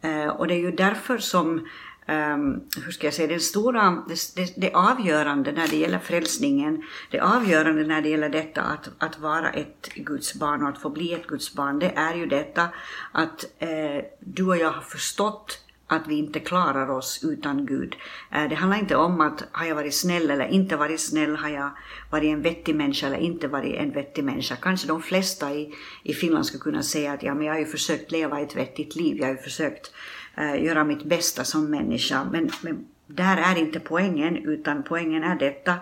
Eh, 0.00 0.28
och 0.28 0.46
det 0.46 0.54
är 0.54 0.58
ju 0.58 0.70
därför 0.70 1.18
som 1.18 1.68
um, 2.10 2.60
hur 2.84 2.92
ska 2.92 3.06
jag 3.06 3.14
säga, 3.14 3.28
den 3.28 3.40
stora, 3.40 4.04
det, 4.08 4.34
det, 4.36 4.54
det, 4.56 4.72
avgörande 4.72 5.52
när 5.52 5.68
det 5.68 5.76
gäller 5.76 5.98
frälsningen, 5.98 6.82
det 7.10 7.20
avgörande 7.20 7.84
när 7.84 8.02
det 8.02 8.08
gäller 8.08 8.28
detta 8.28 8.62
att, 8.62 8.90
att 8.98 9.18
vara 9.18 9.50
ett 9.50 9.94
Guds 9.94 10.34
barn 10.34 10.62
och 10.62 10.68
att 10.68 10.78
få 10.78 10.90
bli 10.90 11.12
ett 11.12 11.26
Guds 11.26 11.54
barn, 11.54 11.78
det 11.78 11.92
är 11.96 12.14
ju 12.14 12.26
detta 12.26 12.68
att 13.12 13.44
eh, 13.58 14.04
du 14.20 14.46
och 14.46 14.56
jag 14.56 14.70
har 14.70 14.82
förstått 14.82 15.58
att 15.90 16.08
vi 16.08 16.14
inte 16.14 16.40
klarar 16.40 16.90
oss 16.90 17.20
utan 17.24 17.66
Gud. 17.66 17.96
Eh, 18.32 18.48
det 18.48 18.54
handlar 18.54 18.78
inte 18.78 18.96
om 18.96 19.20
att 19.20 19.44
har 19.52 19.66
jag 19.66 19.74
varit 19.74 19.94
snäll 19.94 20.30
eller 20.30 20.46
inte 20.46 20.76
varit 20.76 21.00
snäll, 21.00 21.36
har 21.36 21.48
jag 21.48 21.70
varit 22.10 22.32
en 22.32 22.42
vettig 22.42 22.74
människa 22.74 23.06
eller 23.06 23.18
inte 23.18 23.48
varit 23.48 23.74
en 23.74 23.90
vettig 23.90 24.24
människa. 24.24 24.56
Kanske 24.56 24.88
de 24.88 25.02
flesta 25.02 25.54
i, 25.54 25.74
i 26.02 26.14
Finland 26.14 26.46
skulle 26.46 26.60
kunna 26.60 26.82
säga 26.82 27.12
att 27.12 27.22
ja, 27.22 27.34
men 27.34 27.46
jag 27.46 27.52
har 27.52 27.60
ju 27.60 27.66
försökt 27.66 28.12
leva 28.12 28.40
ett 28.40 28.56
vettigt 28.56 28.96
liv, 28.96 29.16
jag 29.16 29.26
har 29.26 29.32
ju 29.32 29.40
försökt 29.40 29.92
Eh, 30.34 30.64
göra 30.64 30.84
mitt 30.84 31.04
bästa 31.04 31.44
som 31.44 31.70
människa. 31.70 32.24
Men, 32.24 32.50
men, 32.62 32.86
där 33.06 33.36
är 33.36 33.58
inte 33.58 33.80
poängen, 33.80 34.36
utan 34.36 34.82
poängen 34.82 35.22
är 35.22 35.36
detta 35.36 35.74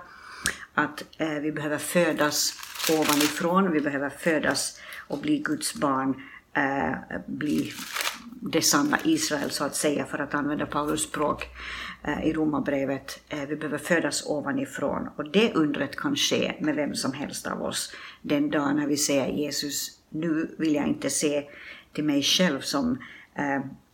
att 0.75 1.05
eh, 1.19 1.29
vi 1.29 1.53
behöver 1.53 1.79
födas 1.79 2.53
ovanifrån, 2.99 3.73
vi 3.73 3.81
behöver 3.81 4.11
födas 4.11 4.81
och 5.09 5.19
bli 5.19 5.39
Guds 5.39 5.75
barn, 5.75 6.23
eh, 6.53 7.21
bli 7.27 7.73
det 8.41 8.63
sanna 8.63 8.99
Israel 9.05 9.51
så 9.51 9.65
att 9.65 9.77
säga, 9.77 10.07
för 10.07 10.19
att 10.19 10.35
använda 10.35 10.67
Paulus 10.67 11.03
språk 11.03 11.47
eh, 12.03 12.25
i 12.25 12.33
Romarbrevet. 12.33 13.21
Eh, 13.29 13.47
vi 13.49 13.57
behöver 13.57 13.79
födas 13.79 14.27
ovanifrån 14.27 15.09
och 15.17 15.31
det 15.31 15.53
undret 15.55 15.97
kan 15.97 16.17
ske 16.17 16.55
med 16.61 16.75
vem 16.75 16.95
som 16.95 17.13
helst 17.13 17.47
av 17.47 17.63
oss 17.63 17.93
den 18.23 18.51
dag 18.51 18.77
när 18.77 18.87
vi 18.87 18.97
säger 18.97 19.29
Jesus, 19.29 19.91
nu 20.11 20.55
vill 20.59 20.75
jag 20.75 20.87
inte 20.87 21.11
se 21.11 21.45
till 21.93 22.05
mig 22.05 22.23
själv 22.23 22.61
som 22.61 22.99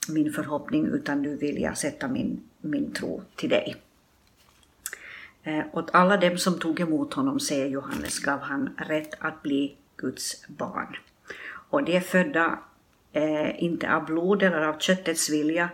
min 0.09 0.33
förhoppning 0.33 0.87
utan 0.87 1.23
nu 1.23 1.37
vill 1.37 1.63
jag 1.63 1.79
sätta 1.79 2.09
min, 2.09 2.41
min 2.61 2.93
tro 2.93 3.23
till 3.37 3.51
dig. 3.51 3.77
Eh, 5.43 5.65
åt 5.73 5.91
alla 5.93 6.17
dem 6.17 6.39
som 6.39 6.59
tog 6.59 6.81
emot 6.81 7.15
honom, 7.15 7.41
säger 7.41 7.67
Johannes, 7.67 8.19
gav 8.19 8.41
han 8.41 8.75
rätt 8.77 9.15
att 9.19 9.43
bli 9.43 9.77
Guds 9.97 10.47
barn. 10.49 10.97
Och 11.71 11.85
de 11.85 11.97
är 11.97 12.01
födda 12.01 12.59
eh, 13.13 13.65
inte 13.65 13.95
av 13.95 14.05
blod 14.05 14.43
eller 14.43 14.61
av 14.61 14.79
köttets 14.79 15.31
vilja, 15.31 15.69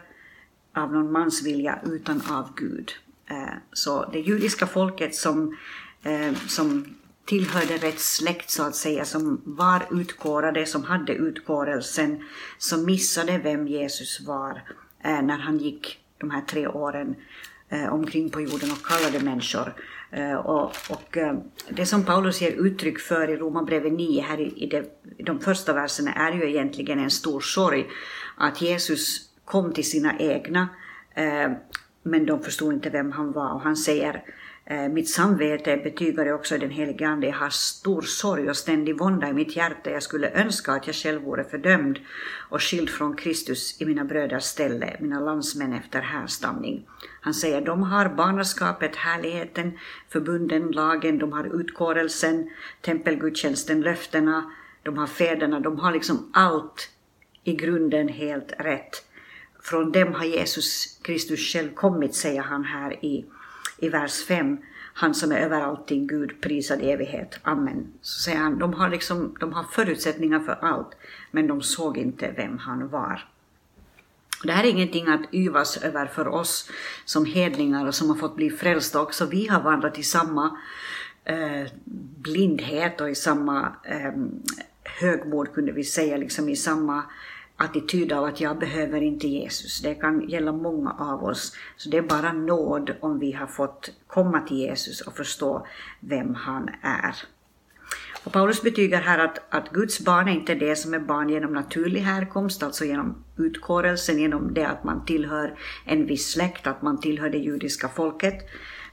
av 0.73 0.93
någon 0.93 1.13
mans 1.13 1.47
vilja, 1.47 1.79
utan 1.85 2.23
av 2.31 2.55
Gud. 2.57 2.93
Eh, 3.27 3.55
så 3.73 4.11
det 4.13 4.21
judiska 4.21 4.67
folket 4.67 5.15
som, 5.15 5.57
eh, 6.03 6.35
som 6.35 6.95
tillhörde 7.31 7.77
rätt 7.77 8.01
släkt 8.01 8.51
så 8.51 8.63
att 8.63 8.75
säga, 8.75 9.05
som 9.05 9.43
var 9.45 9.83
utkårade, 9.91 10.67
som 10.67 10.85
hade 10.85 11.13
utkårelsen, 11.13 12.25
som 12.59 12.85
missade 12.85 13.39
vem 13.39 13.69
Jesus 13.69 14.21
var 14.27 14.63
eh, 15.05 15.23
när 15.23 15.39
han 15.39 15.59
gick 15.59 15.99
de 16.19 16.31
här 16.31 16.41
tre 16.41 16.67
åren 16.67 17.15
eh, 17.69 17.95
omkring 17.95 18.31
på 18.31 18.41
jorden 18.41 18.71
och 18.73 18.87
kallade 18.87 19.25
människor. 19.25 19.75
Eh, 20.11 20.35
och, 20.35 20.73
och 20.91 21.17
eh, 21.17 21.39
det 21.69 21.87
som 21.87 22.05
Paulus 22.05 22.41
ger 22.41 22.51
uttryck 22.51 22.99
för 22.99 23.31
i 23.31 23.37
Romarbrevet 23.37 23.93
9 23.93 24.23
här 24.23 24.41
i, 24.41 24.65
i, 24.65 24.67
det, 24.67 24.85
i 25.19 25.23
de 25.23 25.41
första 25.41 25.73
verserna 25.73 26.13
är 26.13 26.33
ju 26.33 26.51
egentligen 26.51 26.99
en 26.99 27.11
stor 27.11 27.41
sorg 27.41 27.87
att 28.37 28.63
Jesus 28.63 29.31
kom 29.45 29.73
till 29.73 29.91
sina 29.91 30.19
egna 30.19 30.69
eh, 31.15 31.51
men 32.03 32.27
de 32.27 32.43
förstod 32.43 32.73
inte 32.73 32.91
vem 32.91 33.13
han 33.13 33.33
var 33.33 33.53
och 33.53 33.61
han 33.61 33.77
säger 33.77 34.23
Eh, 34.25 34.50
Eh, 34.71 34.89
mitt 34.89 35.09
samvete 35.09 35.77
betygade 35.77 36.33
också 36.33 36.59
den 36.59 36.71
helige 36.71 37.09
Ande. 37.09 37.27
Jag 37.27 37.35
har 37.35 37.51
stor 37.51 38.03
sorg 38.03 38.51
och 38.51 38.57
ständig 38.57 38.99
vånda 38.99 39.29
i 39.29 39.33
mitt 39.33 39.57
hjärta. 39.57 39.91
Jag 39.91 40.03
skulle 40.03 40.31
önska 40.31 40.73
att 40.73 40.87
jag 40.87 40.97
själv 40.97 41.23
vore 41.23 41.45
fördömd 41.45 41.99
och 42.51 42.63
skild 42.63 42.91
från 42.91 43.17
Kristus 43.17 43.81
i 43.81 43.85
mina 43.85 44.05
bröders 44.05 44.43
ställe, 44.43 44.97
mina 45.01 45.21
landsmän 45.21 45.73
efter 45.73 46.01
härstamning. 46.01 46.87
Han 47.21 47.35
säger, 47.35 47.61
de 47.61 47.83
har 47.83 48.09
barnaskapet, 48.09 48.97
härligheten, 48.97 49.79
förbunden, 50.09 50.71
lagen, 50.71 51.19
de 51.19 51.33
har 51.33 51.61
utkårelsen, 51.61 52.51
tempelgudstjänsten, 52.81 53.81
löftena, 53.81 54.51
de 54.83 54.99
har 54.99 55.07
fäderna, 55.07 55.61
de 55.61 55.79
har 55.79 55.93
liksom 55.93 56.31
allt 56.33 56.91
i 57.45 57.55
grunden 57.55 58.09
helt 58.09 58.53
rätt. 58.59 59.05
Från 59.63 59.93
dem 59.93 60.15
har 60.15 60.25
Jesus 60.25 60.99
Kristus 61.03 61.53
själv 61.53 61.75
kommit, 61.75 62.15
säger 62.15 62.43
han 62.43 62.65
här 62.65 63.05
i 63.05 63.25
i 63.81 63.89
vers 63.89 64.25
5, 64.25 64.59
han 64.95 65.15
som 65.15 65.33
är 65.33 65.37
över 65.37 65.61
allting, 65.61 66.07
Gud 66.07 66.41
prisad 66.41 66.83
i 66.83 66.91
evighet. 66.91 67.39
Amen. 67.43 67.93
Så 68.01 68.21
säger 68.21 68.39
han, 68.39 68.59
de 68.59 68.75
har, 68.75 68.89
liksom, 68.89 69.37
de 69.41 69.53
har 69.53 69.65
förutsättningar 69.65 70.41
för 70.41 70.53
allt, 70.53 70.91
men 71.31 71.47
de 71.47 71.63
såg 71.63 71.99
inte 71.99 72.33
vem 72.37 72.59
han 72.59 72.89
var. 72.89 73.29
Det 74.45 74.53
här 74.53 74.65
är 74.65 74.69
ingenting 74.69 75.09
att 75.09 75.35
yvas 75.35 75.77
över 75.77 76.07
för 76.07 76.29
oss 76.29 76.71
som 77.05 77.25
hedningar 77.25 77.87
och 77.87 77.95
som 77.95 78.09
har 78.09 78.17
fått 78.17 78.37
bli 78.37 78.51
frälsta 78.51 79.01
också. 79.01 79.27
Vi 79.27 79.47
har 79.47 79.61
vandrat 79.61 79.99
i 79.99 80.03
samma 80.03 80.59
eh, 81.25 81.73
blindhet 82.23 83.01
och 83.01 83.11
i 83.11 83.15
samma 83.15 83.73
eh, 83.85 84.13
högmod, 85.01 85.53
kunde 85.53 85.73
vi 85.73 85.85
säga, 85.85 86.17
liksom 86.17 86.49
i 86.49 86.57
samma 86.57 87.03
attityd 87.61 88.13
av 88.13 88.25
att 88.25 88.41
jag 88.41 88.59
behöver 88.59 89.01
inte 89.01 89.29
Jesus. 89.29 89.81
Det 89.81 89.95
kan 89.95 90.29
gälla 90.29 90.53
många 90.53 90.91
av 90.99 91.25
oss. 91.25 91.57
Så 91.77 91.89
det 91.89 91.97
är 91.97 92.03
bara 92.03 92.33
nåd 92.33 92.93
om 93.01 93.19
vi 93.19 93.33
har 93.33 93.47
fått 93.47 93.91
komma 94.07 94.41
till 94.41 94.57
Jesus 94.57 95.01
och 95.01 95.17
förstå 95.17 95.67
vem 96.01 96.35
han 96.35 96.69
är. 96.83 97.15
Och 98.25 98.33
Paulus 98.33 98.63
betygar 98.63 99.01
här 99.01 99.19
att, 99.19 99.55
att 99.55 99.71
Guds 99.71 100.01
barn 100.01 100.29
är 100.29 100.33
inte 100.33 100.55
det 100.55 100.77
som 100.77 100.95
är 100.95 100.99
barn 100.99 101.29
genom 101.29 101.53
naturlig 101.53 102.01
härkomst, 102.01 102.63
alltså 102.63 102.85
genom 102.85 103.25
utkårelsen, 103.37 104.19
genom 104.19 104.55
det 104.55 104.65
att 104.65 104.85
man 104.85 105.05
tillhör 105.05 105.59
en 105.85 106.07
viss 106.07 106.33
släkt, 106.33 106.67
att 106.67 106.83
man 106.83 107.01
tillhör 107.01 107.31
det 107.31 107.39
judiska 107.39 107.89
folket. 107.89 108.35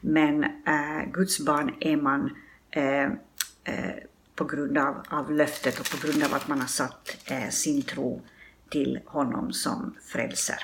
Men 0.01 0.43
äh, 0.43 1.11
Guds 1.11 1.45
barn 1.45 1.73
är 1.79 1.97
man 1.97 2.35
äh, 2.71 3.03
äh, 3.03 3.95
på 4.35 4.45
grund 4.45 4.77
av, 4.77 4.95
av 5.09 5.31
löftet 5.31 5.79
och 5.79 5.89
på 5.91 6.07
grund 6.07 6.23
av 6.23 6.33
att 6.33 6.47
man 6.47 6.59
har 6.59 6.67
satt 6.67 7.17
sin 7.49 7.81
tro 7.81 8.21
till 8.69 8.99
honom 9.05 9.53
som 9.53 9.95
frälser. 10.01 10.63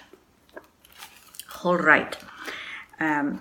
All 1.64 1.86
right. 1.86 2.18
Um, 3.00 3.38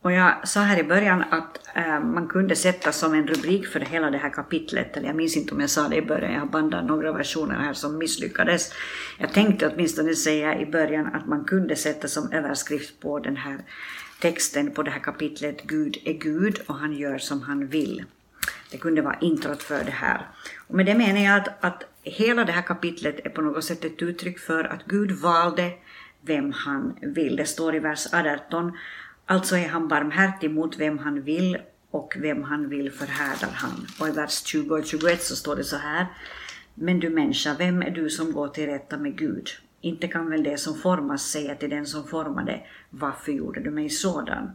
och 0.00 0.12
jag 0.12 0.48
sa 0.48 0.60
här 0.60 0.78
i 0.78 0.84
början 0.84 1.24
att 1.30 1.58
um, 1.76 2.14
man 2.14 2.28
kunde 2.28 2.56
sätta 2.56 2.92
som 2.92 3.14
en 3.14 3.26
rubrik 3.26 3.66
för 3.66 3.80
hela 3.80 4.10
det 4.10 4.18
här 4.18 4.30
kapitlet, 4.30 4.96
eller 4.96 5.06
jag 5.06 5.16
minns 5.16 5.36
inte 5.36 5.54
om 5.54 5.60
jag 5.60 5.70
sa 5.70 5.88
det 5.88 5.96
i 5.96 6.02
början, 6.02 6.32
jag 6.32 6.40
har 6.40 6.46
bandat 6.46 6.84
några 6.84 7.12
versioner 7.12 7.54
här 7.54 7.72
som 7.72 7.98
misslyckades. 7.98 8.72
Jag 9.18 9.32
tänkte 9.32 9.68
åtminstone 9.68 10.14
säga 10.14 10.60
i 10.60 10.66
början 10.66 11.06
att 11.06 11.26
man 11.26 11.44
kunde 11.44 11.76
sätta 11.76 12.08
som 12.08 12.32
överskrift 12.32 13.00
på 13.00 13.18
den 13.18 13.36
här 13.36 13.58
texten, 14.20 14.70
på 14.70 14.82
det 14.82 14.90
här 14.90 15.00
kapitlet, 15.00 15.62
Gud 15.62 15.96
är 16.04 16.12
Gud 16.12 16.60
och 16.66 16.74
han 16.74 16.92
gör 16.92 17.18
som 17.18 17.42
han 17.42 17.66
vill. 17.66 18.04
Det 18.70 18.78
kunde 18.78 19.02
vara 19.02 19.18
introt 19.20 19.62
för 19.62 19.84
det 19.84 19.90
här. 19.90 20.28
Och 20.68 20.74
med 20.74 20.86
det 20.86 20.94
menar 20.94 21.20
jag 21.20 21.36
att, 21.36 21.64
att 21.64 21.93
hela 22.04 22.44
det 22.44 22.52
här 22.52 22.62
kapitlet 22.62 23.26
är 23.26 23.30
på 23.30 23.42
något 23.42 23.64
sätt 23.64 23.84
ett 23.84 24.02
uttryck 24.02 24.38
för 24.38 24.64
att 24.64 24.84
Gud 24.84 25.10
valde 25.10 25.72
vem 26.20 26.52
han 26.52 26.96
vill. 27.02 27.36
Det 27.36 27.46
står 27.46 27.74
i 27.74 27.78
vers 27.78 28.06
18. 28.12 28.72
Alltså 29.26 29.56
är 29.56 29.68
han 29.68 29.88
barmhärtig 29.88 30.50
mot 30.50 30.78
vem 30.78 30.98
han 30.98 31.22
vill 31.22 31.58
och 31.90 32.16
vem 32.18 32.42
han 32.42 32.68
vill 32.68 32.92
förhärdar 32.92 33.52
han. 33.52 33.86
Och 34.00 34.08
i 34.08 34.10
vers 34.10 34.42
20 34.44 34.74
och 34.74 34.84
21 34.84 35.22
så 35.22 35.36
står 35.36 35.56
det 35.56 35.64
så 35.64 35.76
här. 35.76 36.06
Men 36.74 37.00
du 37.00 37.10
människa, 37.10 37.54
vem 37.58 37.82
är 37.82 37.90
du 37.90 38.10
som 38.10 38.32
går 38.32 38.48
till 38.48 38.66
rätta 38.66 38.96
med 38.96 39.18
Gud? 39.18 39.48
Inte 39.80 40.08
kan 40.08 40.30
väl 40.30 40.42
det 40.42 40.58
som 40.58 40.74
formas 40.74 41.22
säga 41.22 41.54
till 41.54 41.70
den 41.70 41.86
som 41.86 42.06
formade, 42.06 42.60
varför 42.90 43.32
gjorde 43.32 43.60
du 43.60 43.70
mig 43.70 43.90
sådan? 43.90 44.50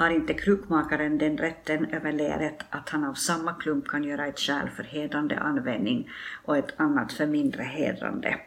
Har 0.00 0.10
inte 0.10 0.34
krukmakaren 0.34 1.18
den 1.18 1.38
rätten 1.38 1.86
över 1.86 2.12
läret 2.12 2.58
att 2.70 2.88
han 2.88 3.04
av 3.04 3.14
samma 3.14 3.52
klump 3.52 3.88
kan 3.88 4.04
göra 4.04 4.26
ett 4.26 4.38
kärl 4.38 4.68
för 4.68 4.82
hedrande 4.82 5.38
användning 5.38 6.10
och 6.44 6.56
ett 6.56 6.74
annat 6.76 7.12
för 7.12 7.26
mindre 7.26 7.62
hedrande. 7.62 8.40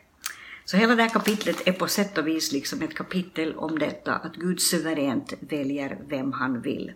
Så 0.66 0.78
hela 0.78 0.96
det 0.96 1.02
här 1.02 1.10
kapitlet 1.10 1.68
är 1.68 1.72
på 1.72 1.88
sätt 1.88 2.18
och 2.18 2.28
vis 2.28 2.52
liksom 2.52 2.82
ett 2.82 2.96
kapitel 2.96 3.56
om 3.56 3.80
detta 3.80 4.16
att 4.16 4.36
Gud 4.36 4.62
suveränt 4.62 5.34
väljer 5.40 5.98
vem 6.08 6.32
han 6.32 6.62
vill. 6.62 6.92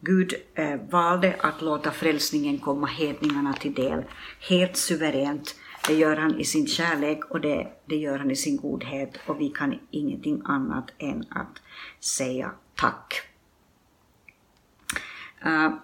Gud 0.00 0.34
eh, 0.54 0.80
valde 0.90 1.36
att 1.38 1.62
låta 1.62 1.90
frälsningen 1.90 2.58
komma 2.58 2.86
hedningarna 2.86 3.52
till 3.52 3.74
del, 3.74 4.04
helt 4.48 4.76
suveränt. 4.76 5.54
Det 5.88 5.94
gör 5.94 6.16
han 6.16 6.40
i 6.40 6.44
sin 6.44 6.66
kärlek 6.66 7.24
och 7.24 7.40
det, 7.40 7.68
det 7.86 7.96
gör 7.96 8.18
han 8.18 8.30
i 8.30 8.36
sin 8.36 8.56
godhet 8.56 9.20
och 9.26 9.40
vi 9.40 9.48
kan 9.48 9.78
ingenting 9.90 10.42
annat 10.44 10.90
än 10.98 11.24
att 11.30 11.62
säga 12.00 12.50
tack. 12.74 13.27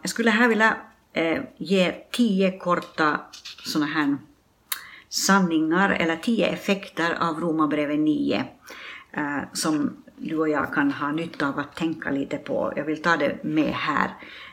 Jag 0.05 0.11
skulle 0.11 0.31
här 0.31 0.49
vilja 0.49 0.77
eh, 1.13 1.43
ge 1.57 1.95
tio 2.11 2.59
korta 2.59 3.21
såna 3.65 3.87
här 3.87 4.17
sanningar 5.09 5.91
eller 5.91 6.17
tio 6.17 6.47
effekter 6.47 7.17
av 7.21 7.41
Romarbrevet 7.41 7.99
9 7.99 8.45
eh, 9.13 9.39
som 9.53 9.97
du 10.17 10.39
och 10.39 10.49
jag 10.49 10.75
kan 10.75 10.93
ha 10.93 11.13
nytta 11.13 11.49
av 11.49 11.59
att 11.59 11.77
tänka 11.77 12.11
lite 12.11 12.37
på. 12.37 12.73
Jag 12.77 12.85
vill 12.85 13.03
ta 13.03 13.17
det 13.17 13.45
med 13.45 13.73
här 13.73 14.11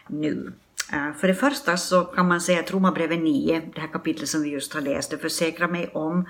nu. 0.08 0.54
Eh, 0.94 1.14
för 1.14 1.28
det 1.28 1.36
första 1.36 1.78
så 1.78 2.02
kan 2.02 2.28
man 2.28 2.42
säga 2.42 2.60
att 2.60 2.72
Romarbrevet 2.72 3.20
9, 3.20 3.62
det 3.76 3.82
här 3.82 3.88
kapitlet 3.88 4.30
som 4.30 4.42
vi 4.42 4.50
just 4.50 4.74
har 4.74 4.82
läst, 4.82 5.12
det 5.12 5.18
försäkrar 5.18 5.68
mig 5.68 5.88
om 5.94 6.30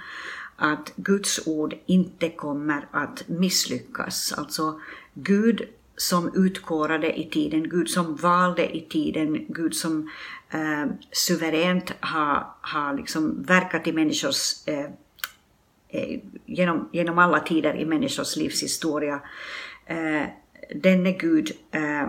att 0.55 0.93
Guds 0.95 1.47
ord 1.47 1.75
inte 1.85 2.29
kommer 2.29 2.87
att 2.91 3.23
misslyckas. 3.27 4.33
Alltså 4.37 4.79
Gud 5.13 5.61
som 6.01 6.31
utkårade 6.35 7.19
i 7.19 7.29
tiden, 7.29 7.69
Gud 7.69 7.89
som 7.89 8.15
valde 8.15 8.75
i 8.77 8.81
tiden, 8.81 9.45
Gud 9.47 9.75
som 9.75 10.09
eh, 10.49 10.85
suveränt 11.11 11.93
har, 11.99 12.47
har 12.61 12.93
liksom 12.93 13.43
verkat 13.43 13.87
i 13.87 13.91
människors 13.91 14.67
eh, 14.67 14.85
eh, 15.89 16.19
genom, 16.45 16.89
genom 16.91 17.17
alla 17.17 17.39
tider 17.39 17.75
i 17.75 17.85
människors 17.85 18.35
livshistoria. 18.35 19.21
Eh, 19.85 20.23
denne 20.75 21.11
Gud, 21.11 21.51
eh, 21.71 22.07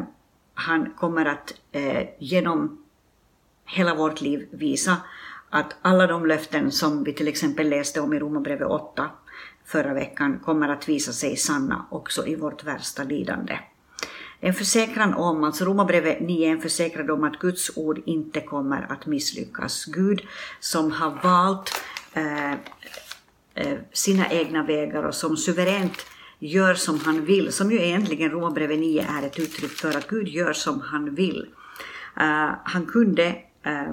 han 0.54 0.90
kommer 0.90 1.26
att 1.26 1.54
eh, 1.72 2.08
genom 2.18 2.84
hela 3.66 3.94
vårt 3.94 4.20
liv 4.20 4.49
visa 4.50 4.96
att 5.50 5.76
alla 5.82 6.06
de 6.06 6.26
löften 6.26 6.72
som 6.72 7.04
vi 7.04 7.12
till 7.12 7.28
exempel 7.28 7.68
läste 7.68 8.00
om 8.00 8.12
i 8.12 8.18
Romarbrevet 8.18 8.68
8 8.68 9.11
förra 9.64 9.94
veckan 9.94 10.38
kommer 10.44 10.68
att 10.68 10.88
visa 10.88 11.12
sig 11.12 11.37
sanna 11.37 11.87
också 11.90 12.26
i 12.26 12.37
vårt 12.37 12.64
värsta 12.64 13.04
lidande. 13.04 13.58
En 14.44 14.54
försäkran 14.54 15.14
om, 15.14 15.44
alltså 15.44 15.64
Romarbrevet 15.64 16.20
9 16.20 16.49
är 16.49 16.52
en 16.52 16.61
försäkran 16.61 17.11
om 17.11 17.25
att 17.25 17.38
Guds 17.38 17.76
ord 17.76 18.02
inte 18.06 18.40
kommer 18.40 18.87
att 18.92 19.06
misslyckas. 19.06 19.84
Gud 19.84 20.20
som 20.61 20.92
har 20.92 21.11
valt 21.22 21.82
eh, 22.12 22.52
eh, 23.54 23.78
sina 23.92 24.30
egna 24.30 24.62
vägar 24.62 25.02
och 25.02 25.14
som 25.14 25.37
suveränt 25.37 26.06
gör 26.38 26.75
som 26.75 27.00
han 27.00 27.25
vill, 27.25 27.52
som 27.52 27.70
ju 27.72 27.82
egentligen 27.82 28.30
Romarbrevet 28.30 28.78
9 28.78 29.06
är 29.08 29.26
ett 29.26 29.38
uttryck 29.38 29.70
för 29.70 29.96
att 29.96 30.08
Gud 30.08 30.28
gör 30.28 30.52
som 30.52 30.80
han 30.80 31.14
vill. 31.14 31.46
Uh, 32.20 32.50
han 32.64 32.87
kunde 32.87 33.37
uh, 33.66 33.90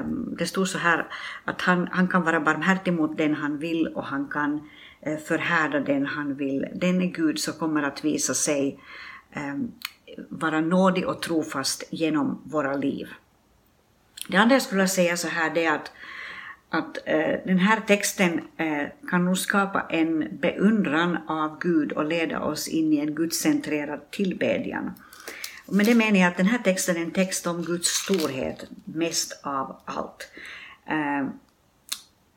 um, 0.00 0.34
det 0.38 0.46
stod 0.46 0.68
så 0.68 0.78
här 0.78 1.06
att 1.44 1.62
han, 1.62 1.88
han 1.92 2.08
kan 2.08 2.22
vara 2.22 2.40
barmhärtig 2.40 2.92
mot 2.92 3.18
den 3.18 3.34
han 3.34 3.58
vill 3.58 3.86
och 3.86 4.04
han 4.04 4.28
kan 4.28 4.60
Eh, 5.06 5.18
förhärda 5.18 5.80
den 5.80 6.06
han 6.06 6.34
vill. 6.34 6.66
Den 6.74 7.02
är 7.02 7.06
Gud 7.06 7.38
som 7.38 7.54
kommer 7.54 7.82
att 7.82 8.04
visa 8.04 8.34
sig 8.34 8.78
ehm, 9.32 9.72
vara 10.28 10.60
nådig 10.60 11.06
och 11.06 11.22
trofast 11.22 11.84
genom 11.90 12.42
våra 12.44 12.76
liv. 12.76 13.08
Det 14.28 14.36
andra 14.36 14.54
jag 14.54 14.62
skulle 14.62 14.88
säga 14.88 15.16
så 15.16 15.28
här 15.28 15.54
det 15.54 15.64
är 15.64 15.74
att, 15.74 15.92
att 16.68 16.98
eh, 17.04 17.34
den 17.46 17.58
här 17.58 17.80
texten 17.80 18.40
eh, 18.56 18.86
kan 19.10 19.24
nog 19.24 19.38
skapa 19.38 19.86
en 19.90 20.38
beundran 20.40 21.18
av 21.28 21.58
Gud 21.60 21.92
och 21.92 22.04
leda 22.04 22.40
oss 22.40 22.68
in 22.68 22.92
i 22.92 22.96
en 22.96 23.14
gudcentrerad 23.14 24.10
tillbedjan. 24.10 24.90
Med 25.66 25.86
det 25.86 25.94
menar 25.94 26.18
jag 26.18 26.28
att 26.28 26.36
den 26.36 26.46
här 26.46 26.58
texten 26.58 26.96
är 26.96 27.00
en 27.00 27.10
text 27.10 27.46
om 27.46 27.62
Guds 27.62 27.88
storhet, 27.88 28.64
mest 28.84 29.40
av 29.42 29.76
allt. 29.84 30.28
Ehm, 30.86 31.30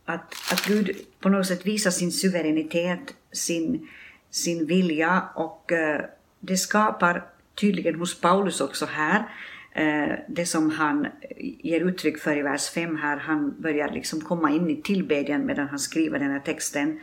att, 0.05 0.33
att 0.51 0.65
Gud 0.65 0.91
på 1.19 1.29
något 1.29 1.47
sätt 1.47 1.65
visar 1.65 1.91
sin 1.91 2.11
suveränitet, 2.11 3.15
sin, 3.31 3.87
sin 4.29 4.65
vilja 4.65 5.23
och 5.35 5.71
eh, 5.71 6.05
det 6.39 6.57
skapar 6.57 7.25
tydligen 7.55 7.95
hos 7.95 8.21
Paulus 8.21 8.61
också 8.61 8.85
här, 8.85 9.29
eh, 9.71 10.15
det 10.27 10.45
som 10.45 10.69
han 10.69 11.07
ger 11.39 11.81
uttryck 11.81 12.17
för 12.17 12.37
i 12.37 12.41
vers 12.41 12.69
5 12.69 12.97
här, 12.97 13.17
han 13.17 13.61
börjar 13.61 13.91
liksom 13.91 14.21
komma 14.21 14.51
in 14.51 14.69
i 14.69 14.81
tillbedjan 14.81 15.45
medan 15.45 15.67
han 15.67 15.79
skriver 15.79 16.19
den 16.19 16.31
här 16.31 16.39
texten. 16.39 16.99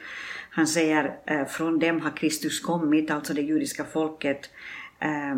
Han 0.50 0.66
säger 0.66 1.16
eh, 1.26 1.44
från 1.44 1.78
dem 1.78 2.00
har 2.00 2.16
Kristus 2.16 2.60
kommit, 2.60 3.10
alltså 3.10 3.34
det 3.34 3.42
judiska 3.42 3.84
folket, 3.84 4.50
eh, 5.00 5.36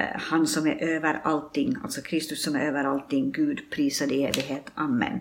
Eh, 0.00 0.20
han 0.20 0.46
som 0.46 0.66
är 0.66 0.82
över 0.82 1.20
allting, 1.24 1.76
alltså 1.82 2.02
Kristus 2.02 2.42
som 2.42 2.56
är 2.56 2.60
över 2.60 2.84
allting, 2.84 3.32
Gud 3.32 3.70
prisad 3.70 4.12
i 4.12 4.22
evighet. 4.22 4.70
Amen. 4.74 5.20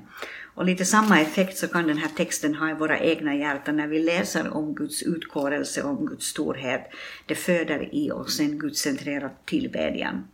Och 0.55 0.65
lite 0.65 0.85
samma 0.85 1.21
effekt 1.21 1.57
så 1.57 1.67
kan 1.67 1.87
den 1.87 1.97
här 1.97 2.09
texten 2.09 2.55
ha 2.55 2.69
i 2.69 2.73
våra 2.73 2.99
egna 2.99 3.35
hjärtan 3.35 3.77
när 3.77 3.87
vi 3.87 3.99
läser 3.99 4.53
om 4.53 4.75
Guds 4.75 5.03
utkårelse, 5.03 5.83
om 5.83 6.05
Guds 6.05 6.25
storhet. 6.25 6.89
Det 7.25 7.35
föder 7.35 7.95
i 7.95 8.11
oss 8.11 8.39
en 8.39 8.59
gudscentrerad 8.59 9.31
tillbedjan. 9.45 10.27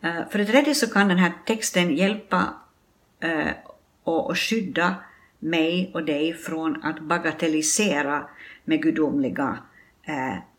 Eh, 0.00 0.28
för 0.30 0.38
det 0.38 0.46
tredje 0.46 0.74
så 0.74 0.86
kan 0.86 1.08
den 1.08 1.18
här 1.18 1.32
texten 1.46 1.96
hjälpa 1.96 2.54
eh, 3.20 3.50
och 4.02 4.38
skydda 4.38 4.94
mig 5.38 5.90
och 5.94 6.04
dig 6.04 6.34
från 6.34 6.82
att 6.82 7.00
bagatellisera 7.00 8.28
med 8.64 8.82
gudomliga 8.82 9.58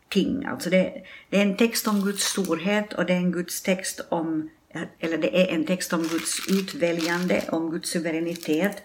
ting. 0.10 0.46
Alltså 0.46 0.70
det, 0.70 0.94
det, 1.30 1.38
är 1.38 1.42
en 1.42 1.58
text 1.58 1.88
om 1.88 2.02
Guds 2.02 2.24
storhet 2.24 2.94
och 2.94 3.06
det 3.06 3.14
är 3.14 3.18
en 3.18 3.32
Guds 3.32 3.62
text 3.62 4.02
om 4.10 4.50
eller 5.00 5.18
det 5.18 5.42
är 5.42 5.56
en 5.56 5.66
text 5.66 5.94
om 5.94 6.02
Guds 6.02 6.50
utväljande, 6.50 7.44
om 7.50 7.72
Guds 7.72 7.90
suveränitet. 7.90 8.84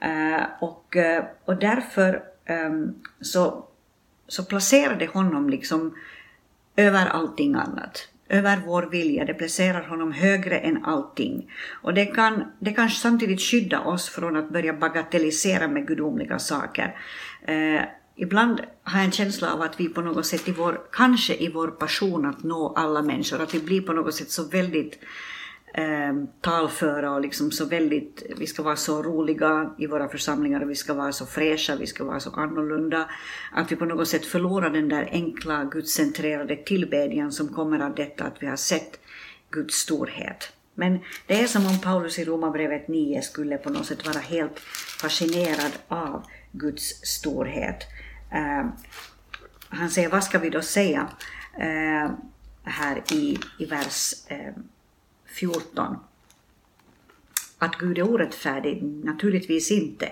Eh, 0.00 0.42
och, 0.60 0.96
eh, 0.96 1.24
och 1.44 1.56
därför 1.56 2.22
ehm, 2.44 2.94
så, 3.20 3.64
så 4.28 4.44
placerar 4.44 4.96
det 4.96 5.06
honom 5.06 5.50
liksom 5.50 5.94
över 6.76 7.06
allting 7.06 7.54
annat. 7.54 8.08
Över 8.28 8.62
vår 8.66 8.82
vilja, 8.82 9.24
det 9.24 9.34
placerar 9.34 9.88
honom 9.88 10.12
högre 10.12 10.58
än 10.58 10.84
allting. 10.84 11.50
Och 11.82 11.94
det 11.94 12.06
kan, 12.06 12.52
det 12.58 12.72
kan 12.72 12.90
samtidigt 12.90 13.40
skydda 13.40 13.80
oss 13.80 14.08
från 14.08 14.36
att 14.36 14.50
börja 14.50 14.72
bagatellisera 14.72 15.68
med 15.68 15.86
gudomliga 15.86 16.38
saker. 16.38 16.96
Eh, 17.46 17.82
ibland 18.16 18.60
har 18.82 18.98
jag 18.98 19.04
en 19.04 19.12
känsla 19.12 19.52
av 19.52 19.62
att 19.62 19.80
vi 19.80 19.88
på 19.88 20.00
något 20.00 20.26
sätt, 20.26 20.48
i 20.48 20.52
vår, 20.52 20.80
kanske 20.92 21.34
i 21.34 21.48
vår 21.48 21.68
passion 21.68 22.26
att 22.26 22.42
nå 22.42 22.72
alla 22.76 23.02
människor, 23.02 23.40
att 23.40 23.54
vi 23.54 23.60
blir 23.60 23.80
på 23.80 23.92
något 23.92 24.14
sätt 24.14 24.30
så 24.30 24.44
väldigt 24.44 24.98
eh, 25.74 26.14
talföra 26.40 27.12
och 27.12 27.20
liksom 27.20 27.50
så 27.50 27.64
väldigt, 27.64 28.22
vi 28.36 28.46
ska 28.46 28.62
vara 28.62 28.76
så 28.76 29.02
roliga 29.02 29.74
i 29.78 29.86
våra 29.86 30.08
församlingar 30.08 30.60
och 30.60 30.70
vi 30.70 30.74
ska 30.74 30.94
vara 30.94 31.12
så 31.12 31.26
fräscha, 31.26 31.76
vi 31.76 31.86
ska 31.86 32.04
vara 32.04 32.20
så 32.20 32.30
annorlunda, 32.30 33.10
att 33.52 33.72
vi 33.72 33.76
på 33.76 33.84
något 33.84 34.08
sätt 34.08 34.26
förlorar 34.26 34.70
den 34.70 34.88
där 34.88 35.08
enkla 35.12 35.64
gudscentrerade 35.64 36.56
tillbedjan 36.56 37.32
som 37.32 37.48
kommer 37.48 37.80
av 37.80 37.94
detta 37.94 38.24
att 38.24 38.42
vi 38.42 38.46
har 38.46 38.56
sett 38.56 39.00
Guds 39.50 39.74
storhet. 39.74 40.52
Men 40.74 40.98
det 41.26 41.40
är 41.40 41.46
som 41.46 41.66
om 41.66 41.78
Paulus 41.80 42.18
i 42.18 42.24
Romarbrevet 42.24 42.88
9 42.88 43.22
skulle 43.22 43.56
på 43.56 43.70
något 43.70 43.86
sätt 43.86 44.06
vara 44.06 44.18
helt 44.18 44.58
fascinerad 45.00 45.72
av 45.88 46.22
Guds 46.52 46.82
storhet 47.02 47.84
eh, 48.30 48.66
han 49.68 49.90
säger, 49.90 50.08
vad 50.08 50.24
ska 50.24 50.38
vi 50.38 50.50
då 50.50 50.62
säga 50.62 51.08
eh, 51.58 52.10
här 52.64 53.02
i, 53.12 53.38
i 53.58 53.64
vers 53.64 54.12
eh, 54.28 54.52
14. 55.26 55.96
Att 57.58 57.78
Gud 57.78 57.98
är 57.98 58.10
orättfärdig? 58.10 58.82
Naturligtvis 58.82 59.70
inte. 59.70 60.08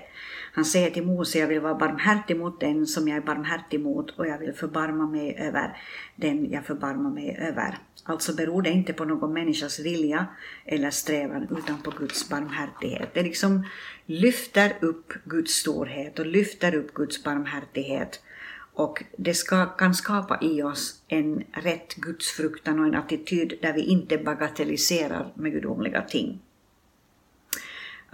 Han 0.52 0.64
säger 0.64 0.90
till 0.90 1.06
Mose, 1.06 1.38
jag 1.38 1.46
vill 1.46 1.60
vara 1.60 1.74
barmhärtig 1.74 2.36
mot 2.36 2.60
den 2.60 2.86
som 2.86 3.08
jag 3.08 3.16
är 3.16 3.20
barmhärtig 3.20 3.80
mot 3.80 4.10
och 4.10 4.26
jag 4.26 4.38
vill 4.38 4.52
förbarma 4.52 5.06
mig 5.06 5.36
över 5.38 5.76
den 6.16 6.50
jag 6.50 6.66
förbarmar 6.66 7.10
mig 7.10 7.36
över. 7.40 7.78
Alltså 8.06 8.34
beror 8.34 8.62
det 8.62 8.70
inte 8.70 8.92
på 8.92 9.04
någon 9.04 9.32
människas 9.32 9.80
vilja 9.80 10.26
eller 10.64 10.90
strävan 10.90 11.48
utan 11.58 11.82
på 11.82 11.90
Guds 11.90 12.28
barmhärtighet. 12.28 13.14
Det 13.14 13.22
liksom 13.22 13.66
lyfter 14.06 14.76
upp 14.80 15.12
Guds 15.24 15.52
storhet 15.52 16.18
och 16.18 16.26
lyfter 16.26 16.74
upp 16.74 16.94
Guds 16.94 17.24
barmhärtighet 17.24 18.20
och 18.74 19.04
det 19.18 19.34
ska, 19.34 19.66
kan 19.66 19.94
skapa 19.94 20.38
i 20.42 20.62
oss 20.62 21.02
en 21.08 21.44
rätt 21.52 21.94
gudsfruktan 21.94 22.80
och 22.80 22.86
en 22.86 22.94
attityd 22.94 23.58
där 23.62 23.72
vi 23.72 23.80
inte 23.80 24.18
bagatelliserar 24.18 25.32
med 25.34 25.52
gudomliga 25.52 26.02
ting. 26.02 26.40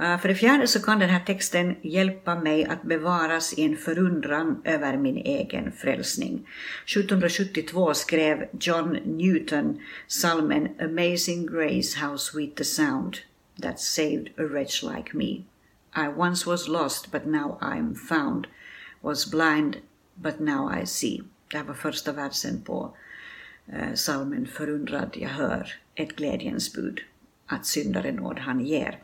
Eh, 0.01 0.19
för 0.19 0.29
det 0.29 0.35
fjärde 0.35 0.67
så 0.67 0.83
kan 0.83 0.99
den 0.99 1.11
här 1.11 1.21
texten 1.21 1.77
hjälpa 1.83 2.35
mig 2.35 2.65
att 2.65 2.83
bevaras 2.83 3.53
i 3.53 3.63
en 3.65 3.77
förundran 3.77 4.63
över 4.65 4.97
min 4.97 5.17
egen 5.17 5.73
frälsning. 5.73 6.49
1772 6.85 7.95
skrev 7.95 8.49
John 8.61 8.99
Newton 9.05 9.81
salmen 10.07 10.69
Amazing 10.81 11.47
Grace, 11.47 11.99
how 11.99 12.19
sweet 12.19 12.57
the 12.57 12.65
sound 12.65 13.17
that 13.63 13.81
saved 13.81 14.29
a 14.39 14.43
wretch 14.43 14.83
like 14.83 15.17
me. 15.17 15.45
I 15.97 16.09
once 16.17 16.51
was 16.51 16.69
lost 16.69 17.13
but 17.13 17.27
now 17.27 17.59
I'm 17.61 17.95
found, 17.95 18.47
was 19.01 19.31
blind 19.31 19.77
but 20.15 20.41
now 20.41 20.83
I 20.83 20.87
see. 20.87 21.23
Det 21.51 21.57
här 21.57 21.65
var 21.65 21.75
första 21.75 22.13
versen 22.13 22.63
på 22.63 22.97
psalmen 23.67 23.97
salmen 23.97 24.47
Förundrad 24.47 25.17
jag 25.21 25.29
hör 25.29 25.73
ett 25.95 26.17
glädjens 26.17 26.73
bud, 26.75 27.01
att 27.47 27.67
syndare 27.67 28.13
nåd 28.13 28.39
han 28.39 28.61
ger. 28.61 28.99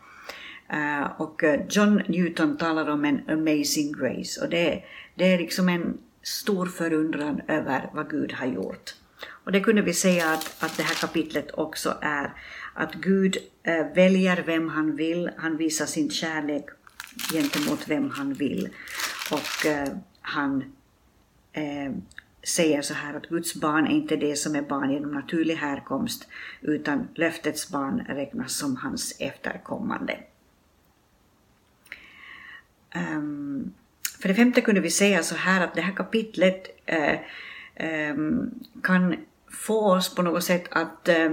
Uh, 0.72 1.20
och 1.20 1.44
eh, 1.44 1.60
John 1.68 2.02
Newton 2.08 2.56
talar 2.56 2.88
om 2.88 3.04
en 3.04 3.20
amazing 3.28 3.92
grace 3.92 4.40
och 4.40 4.50
det, 4.50 4.82
det 5.14 5.32
är 5.32 5.38
liksom 5.38 5.68
en 5.68 5.98
stor 6.22 6.66
förundran 6.66 7.40
över 7.48 7.90
vad 7.92 8.10
Gud 8.10 8.32
har 8.32 8.46
gjort. 8.46 8.94
Och 9.28 9.52
det 9.52 9.60
kunde 9.60 9.82
vi 9.82 9.92
säga 9.92 10.30
att, 10.30 10.64
att 10.64 10.76
det 10.76 10.82
här 10.82 10.94
kapitlet 10.94 11.50
också 11.54 11.98
är 12.00 12.32
att 12.74 12.94
Gud 12.94 13.36
uh, 13.68 13.94
väljer 13.94 14.42
vem 14.46 14.68
han 14.68 14.96
vill, 14.96 15.30
han 15.36 15.56
visar 15.56 15.86
sin 15.86 16.10
kärlek 16.10 16.64
gentemot 17.32 17.88
vem 17.88 18.10
han 18.10 18.32
vill 18.32 18.68
och 19.30 19.66
uh, 19.66 19.94
han 20.20 20.64
säger 22.42 22.82
så 22.82 22.94
här 22.94 23.14
att 23.14 23.26
Guds 23.26 23.54
barn 23.54 23.86
är 23.86 23.90
inte 23.90 24.16
det 24.16 24.36
som 24.36 24.56
är 24.56 24.62
barn 24.62 24.90
genom 24.90 25.10
naturlig 25.10 25.54
härkomst, 25.54 26.28
utan 26.60 27.08
löftets 27.14 27.70
barn 27.70 28.04
räknas 28.08 28.58
som 28.58 28.76
hans 28.76 29.16
efterkommande. 29.20 30.18
Um, 32.96 33.74
för 34.20 34.28
det 34.28 34.34
femte 34.34 34.60
kunde 34.60 34.80
vi 34.80 34.90
säga 34.90 35.22
så 35.22 35.34
här 35.34 35.64
att 35.64 35.74
det 35.74 35.80
här 35.80 35.92
kapitlet 35.92 36.66
eh, 36.86 37.18
ehm, 37.74 38.50
kan 38.82 39.16
få 39.50 39.92
oss 39.92 40.14
på 40.14 40.22
något 40.22 40.44
sätt 40.44 40.64
att, 40.70 41.08
eh, 41.08 41.32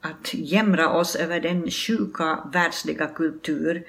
att 0.00 0.34
jämra 0.34 0.88
oss 0.88 1.16
över 1.16 1.40
den 1.40 1.70
sjuka 1.70 2.38
världsliga 2.52 3.06
kultur 3.06 3.84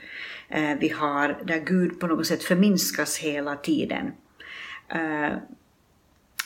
eh, 0.50 0.78
vi 0.80 0.90
har, 0.90 1.38
där 1.44 1.60
Gud 1.60 2.00
på 2.00 2.08
något 2.08 2.28
sätt 2.28 2.44
förminskas 2.44 3.18
hela 3.18 3.56
tiden. 3.56 4.12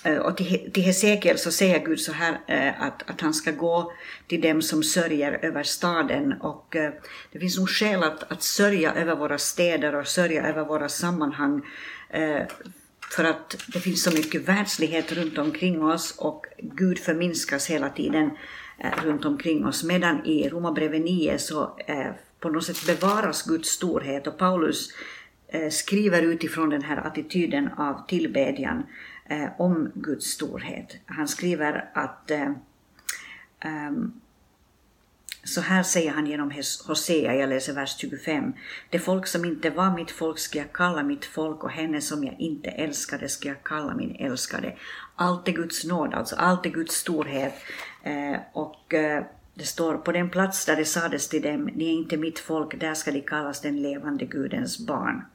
Eh, 0.03 0.17
och 0.17 0.37
till, 0.37 0.71
till 0.73 0.83
Hesekiel 0.83 1.37
så 1.37 1.51
säger 1.51 1.85
Gud 1.85 1.99
så 1.99 2.11
här 2.11 2.39
eh, 2.47 2.81
att, 2.81 3.09
att 3.09 3.21
han 3.21 3.33
ska 3.33 3.51
gå 3.51 3.93
till 4.27 4.41
dem 4.41 4.61
som 4.61 4.83
sörjer 4.83 5.39
över 5.41 5.63
staden. 5.63 6.33
Och 6.33 6.75
eh, 6.75 6.91
det 7.31 7.39
finns 7.39 7.57
nog 7.57 7.69
skäl 7.69 8.03
att, 8.03 8.31
att 8.31 8.43
sörja 8.43 8.93
över 8.93 9.15
våra 9.15 9.37
städer 9.37 9.95
och 9.95 10.07
sörja 10.07 10.47
över 10.47 10.65
våra 10.65 10.89
sammanhang 10.89 11.61
för 13.15 13.23
att 13.23 13.55
det 13.73 13.79
finns 13.79 14.03
så 14.03 14.11
mycket 14.11 14.47
världslighet 14.47 15.11
runt 15.11 15.37
omkring 15.37 15.83
oss 15.83 16.15
och 16.17 16.45
Gud 16.57 16.99
förminskas 16.99 17.69
hela 17.69 17.89
tiden 17.89 18.29
runt 19.03 19.25
omkring 19.25 19.65
oss. 19.65 19.83
Medan 19.83 20.25
i 20.25 20.49
Romarbrevet 20.49 21.01
9 21.01 21.37
så 21.37 21.77
på 22.39 22.49
något 22.49 22.65
sätt 22.65 22.85
bevaras 22.85 23.43
Guds 23.43 23.69
storhet. 23.69 24.27
Och 24.27 24.37
Paulus 24.37 24.89
skriver 25.71 26.21
utifrån 26.21 26.69
den 26.69 26.83
här 26.83 26.97
attityden 27.07 27.69
av 27.77 28.07
tillbedjan 28.07 28.83
eh, 29.25 29.47
om 29.57 29.91
Guds 29.95 30.25
storhet. 30.25 30.97
Han 31.05 31.27
skriver 31.27 31.89
att 31.93 32.31
eh, 32.31 32.51
um, 33.65 34.21
så 35.43 35.61
här 35.61 35.83
säger 35.83 36.11
han 36.11 36.27
genom 36.27 36.51
Hosea, 36.87 37.35
jag 37.35 37.49
läser 37.49 37.73
vers 37.73 37.97
25. 37.97 38.53
Det 38.89 38.99
folk 38.99 39.27
som 39.27 39.45
inte 39.45 39.69
var 39.69 39.95
mitt 39.95 40.11
folk 40.11 40.39
ska 40.39 40.59
jag 40.59 40.73
kalla 40.73 41.03
mitt 41.03 41.25
folk 41.25 41.63
och 41.63 41.71
henne 41.71 42.01
som 42.01 42.23
jag 42.23 42.35
inte 42.39 42.69
älskade 42.69 43.29
ska 43.29 43.47
jag 43.47 43.63
kalla 43.63 43.95
min 43.95 44.15
älskade. 44.15 44.75
Allt 45.15 45.47
är 45.47 45.51
Guds 45.51 45.85
nåd, 45.85 46.13
alltså 46.13 46.35
allt 46.35 46.65
är 46.65 46.69
Guds 46.69 46.95
storhet. 46.95 47.53
Eh, 48.03 48.39
och 48.53 48.93
eh, 48.93 49.23
det 49.53 49.65
står 49.65 49.97
på 49.97 50.11
den 50.11 50.29
plats 50.29 50.65
där 50.65 50.75
det 50.75 50.85
sades 50.85 51.29
till 51.29 51.41
dem, 51.41 51.69
ni 51.75 51.85
är 51.85 51.93
inte 51.93 52.17
mitt 52.17 52.39
folk, 52.39 52.79
där 52.79 52.93
ska 52.93 53.11
de 53.11 53.21
kallas 53.21 53.61
den 53.61 53.81
levande 53.81 54.25
Gudens 54.25 54.87
barn. 54.87 55.25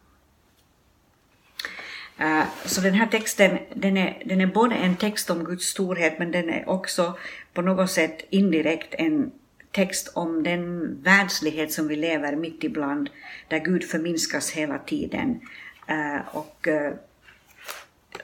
Eh, 2.18 2.44
så 2.64 2.80
den 2.80 2.94
här 2.94 3.06
texten, 3.06 3.58
den 3.74 3.96
är, 3.96 4.22
den 4.24 4.40
är 4.40 4.46
både 4.46 4.74
en 4.74 4.96
text 4.96 5.30
om 5.30 5.44
Guds 5.44 5.66
storhet 5.66 6.18
men 6.18 6.32
den 6.32 6.50
är 6.50 6.68
också 6.68 7.18
på 7.52 7.62
något 7.62 7.90
sätt 7.90 8.26
indirekt 8.30 8.94
en 8.94 9.30
text 9.70 10.12
om 10.14 10.42
den 10.42 10.94
världslighet 11.02 11.72
som 11.72 11.88
vi 11.88 11.96
lever 11.96 12.36
mitt 12.36 12.64
ibland, 12.64 13.10
där 13.48 13.58
Gud 13.58 13.84
förminskas 13.84 14.50
hela 14.50 14.78
tiden. 14.78 15.40
Eh, 15.86 16.36
och, 16.36 16.68
eh, 16.68 16.92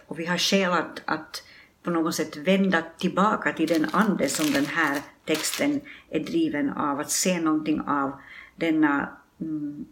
och 0.07 0.19
vi 0.19 0.27
har 0.27 0.39
skäl 0.39 0.73
att, 0.73 1.03
att 1.05 1.43
på 1.83 1.91
något 1.91 2.15
sätt 2.15 2.37
vända 2.37 2.83
tillbaka 2.99 3.53
till 3.53 3.69
den 3.69 3.87
ande 3.93 4.29
som 4.29 4.53
den 4.53 4.67
här 4.67 4.99
texten 5.25 5.81
är 6.11 6.21
driven 6.21 6.71
av, 6.71 7.01
att 7.01 7.11
se 7.11 7.41
någonting 7.41 7.81
av 7.81 8.13
denna 8.57 9.09
mm, 9.41 9.85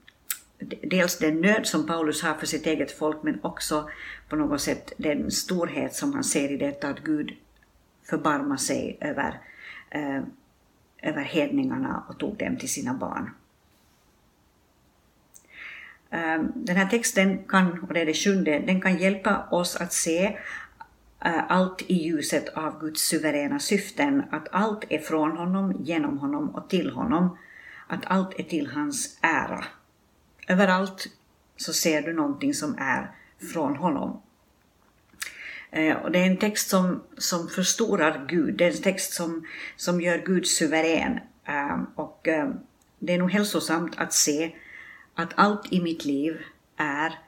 dels 0.83 1.19
den 1.19 1.41
nöd 1.41 1.67
som 1.67 1.87
Paulus 1.87 2.23
har 2.23 2.35
för 2.35 2.47
sitt 2.47 2.67
eget 2.67 2.99
folk 2.99 3.23
men 3.23 3.39
också 3.43 3.89
på 4.29 4.37
något 4.37 4.61
sätt 4.61 4.93
den 4.97 5.31
storhet 5.31 5.95
som 5.95 6.13
han 6.13 6.25
ser 6.25 6.53
i 6.53 6.57
detta 6.57 6.89
att 6.89 7.01
Gud 7.01 7.33
förbarmar 8.11 8.57
sig 8.57 8.99
över, 9.01 9.41
eh, 9.91 10.23
över 11.03 11.23
hedningarna 11.23 12.05
och 12.09 12.19
tog 12.19 12.37
dem 12.37 12.57
till 12.57 12.69
sina 12.69 12.95
barn. 12.95 13.31
Eh, 16.11 16.43
den 16.55 16.77
här 16.77 16.89
texten 16.89 17.45
kan, 17.49 17.83
och 17.83 17.95
det 17.95 18.01
är 18.01 18.07
det 18.07 18.15
sjunde, 18.15 18.59
den 18.59 18.81
kan 18.81 18.99
hjälpa 18.99 19.47
oss 19.51 19.77
att 19.77 19.93
se 19.93 20.39
eh, 21.25 21.51
allt 21.51 21.83
i 21.83 21.95
ljuset 21.95 22.49
av 22.49 22.81
Guds 22.81 23.03
suveräna 23.03 23.59
syften, 23.59 24.23
att 24.31 24.49
allt 24.53 24.85
är 24.89 24.99
från 24.99 25.37
honom, 25.37 25.77
genom 25.81 26.19
honom 26.19 26.49
och 26.49 26.71
till 26.71 26.91
honom, 26.91 27.37
att 27.87 28.07
allt 28.07 28.41
är 28.41 28.43
till 28.43 28.67
hans 28.67 29.19
ära. 29.21 29.65
Överallt 30.49 31.07
så 31.57 31.73
ser 31.73 32.03
du 32.03 32.13
någonting 32.13 32.55
som 32.55 32.79
är 32.79 33.11
från 33.53 33.77
honom. 33.77 34.23
Eh, 35.71 35.97
och 35.97 36.13
det 36.13 36.19
är 36.19 36.27
en 36.27 36.37
text 36.37 36.71
som, 36.71 37.03
som 37.19 37.49
förstorar 37.49 38.27
Gud, 38.29 38.55
det 38.57 38.65
är 38.65 38.71
en 38.71 38.83
text 38.83 39.13
som, 39.13 39.47
som 39.77 40.01
gör 40.01 40.19
Gud 40.19 40.47
suverän. 40.47 41.21
Eh, 41.45 41.79
och 41.95 42.29
eh, 42.29 42.51
det 42.99 43.13
är 43.13 43.19
nog 43.19 43.31
hälsosamt 43.31 43.99
att 43.99 44.13
se 44.13 44.57
att 45.15 45.33
allt 45.35 45.73
i 45.73 45.81
mitt 45.81 46.05
liv 46.05 46.41
är, 46.77 47.19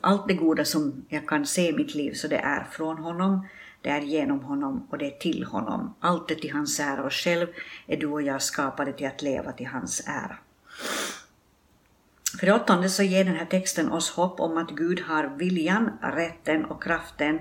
allt 0.00 0.28
det 0.28 0.34
goda 0.34 0.64
som 0.64 1.04
jag 1.08 1.28
kan 1.28 1.46
se 1.46 1.68
i 1.68 1.72
mitt 1.72 1.94
liv, 1.94 2.12
så 2.12 2.28
det 2.28 2.36
är 2.36 2.66
från 2.72 2.98
honom, 2.98 3.46
det 3.80 3.88
är 3.88 4.00
genom 4.00 4.40
honom 4.40 4.86
och 4.90 4.98
det 4.98 5.06
är 5.06 5.18
till 5.18 5.44
honom. 5.44 5.94
Allt 6.00 6.30
är 6.30 6.34
till 6.34 6.52
hans 6.52 6.80
ära 6.80 7.02
och 7.02 7.12
själv 7.12 7.46
är 7.86 7.96
du 7.96 8.06
och 8.06 8.22
jag 8.22 8.42
skapade 8.42 8.92
till 8.92 9.06
att 9.06 9.22
leva 9.22 9.52
till 9.52 9.66
hans 9.66 10.02
ära. 10.06 10.38
För 12.38 12.46
det 12.46 12.52
åttonde 12.52 12.88
så 12.88 13.02
ger 13.02 13.24
den 13.24 13.36
här 13.36 13.46
texten 13.46 13.92
oss 13.92 14.10
hopp 14.10 14.40
om 14.40 14.56
att 14.56 14.70
Gud 14.70 15.00
har 15.00 15.26
viljan, 15.36 15.90
rätten 16.02 16.64
och 16.64 16.82
kraften 16.82 17.38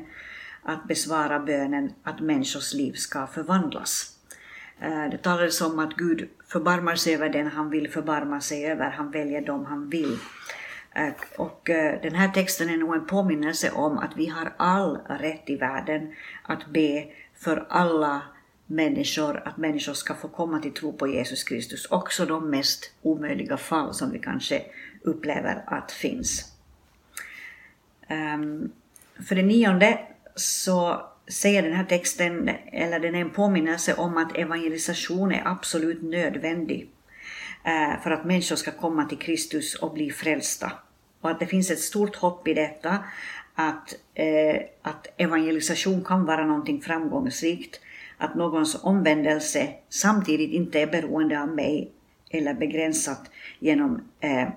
att 0.63 0.87
besvara 0.87 1.39
bönen 1.39 1.93
att 2.03 2.19
människors 2.19 2.73
liv 2.73 2.93
ska 2.93 3.27
förvandlas. 3.27 4.15
Eh, 4.81 5.09
det 5.11 5.17
talades 5.17 5.61
om 5.61 5.79
att 5.79 5.93
Gud 5.93 6.29
förbarmar 6.47 6.95
sig 6.95 7.13
över 7.13 7.29
den 7.29 7.47
han 7.47 7.69
vill 7.69 7.91
förbarma 7.91 8.41
sig 8.41 8.65
över, 8.65 8.89
han 8.89 9.11
väljer 9.11 9.41
dem 9.41 9.65
han 9.65 9.89
vill. 9.89 10.17
Eh, 10.95 11.13
och 11.37 11.69
eh, 11.69 12.01
den 12.01 12.15
här 12.15 12.27
texten 12.27 12.69
är 12.69 12.77
nog 12.77 12.95
en 12.95 13.05
påminnelse 13.05 13.71
om 13.71 13.97
att 13.97 14.11
vi 14.17 14.27
har 14.27 14.53
all 14.57 14.97
rätt 14.97 15.49
i 15.49 15.55
världen 15.55 16.13
att 16.43 16.67
be 16.67 17.05
för 17.35 17.65
alla 17.69 18.21
människor, 18.69 19.41
att 19.45 19.57
människor 19.57 19.93
ska 19.93 20.15
få 20.15 20.27
komma 20.27 20.59
till 20.59 20.73
tro 20.73 20.93
på 20.93 21.07
Jesus 21.07 21.43
Kristus, 21.43 21.85
också 21.85 22.25
de 22.25 22.49
mest 22.49 22.91
omöjliga 23.01 23.57
fall 23.57 23.93
som 23.93 24.11
vi 24.11 24.19
kanske 24.19 24.61
upplever 25.01 25.63
att 25.67 25.91
finns. 25.91 26.53
Um, 28.09 28.71
för 29.27 29.35
det 29.35 29.43
nionde 29.43 29.99
så 30.35 31.01
säger 31.27 31.63
den 31.63 31.73
här 31.73 31.83
texten, 31.83 32.49
eller 32.71 32.99
den 32.99 33.15
är 33.15 33.21
en 33.21 33.29
påminnelse 33.29 33.93
om 33.93 34.17
att 34.17 34.37
evangelisation 34.37 35.31
är 35.31 35.47
absolut 35.47 36.01
nödvändig 36.01 36.89
uh, 37.67 38.03
för 38.03 38.11
att 38.11 38.25
människor 38.25 38.55
ska 38.55 38.71
komma 38.71 39.05
till 39.05 39.17
Kristus 39.17 39.75
och 39.75 39.93
bli 39.93 40.11
frälsta. 40.11 40.71
Och 41.21 41.29
att 41.29 41.39
det 41.39 41.47
finns 41.47 41.71
ett 41.71 41.79
stort 41.79 42.15
hopp 42.15 42.47
i 42.47 42.53
detta, 42.53 43.03
att, 43.55 43.95
uh, 44.19 44.61
att 44.81 45.07
evangelisation 45.17 46.03
kan 46.03 46.25
vara 46.25 46.45
någonting 46.45 46.81
framgångsrikt 46.81 47.79
att 48.19 48.35
någons 48.35 48.83
omvändelse 48.83 49.69
samtidigt 49.89 50.51
inte 50.51 50.79
är 50.79 50.87
beroende 50.87 51.41
av 51.41 51.47
mig 51.47 51.91
eller 52.29 52.53
begränsat 52.53 53.31
genom 53.59 54.01
eh, 54.19 54.49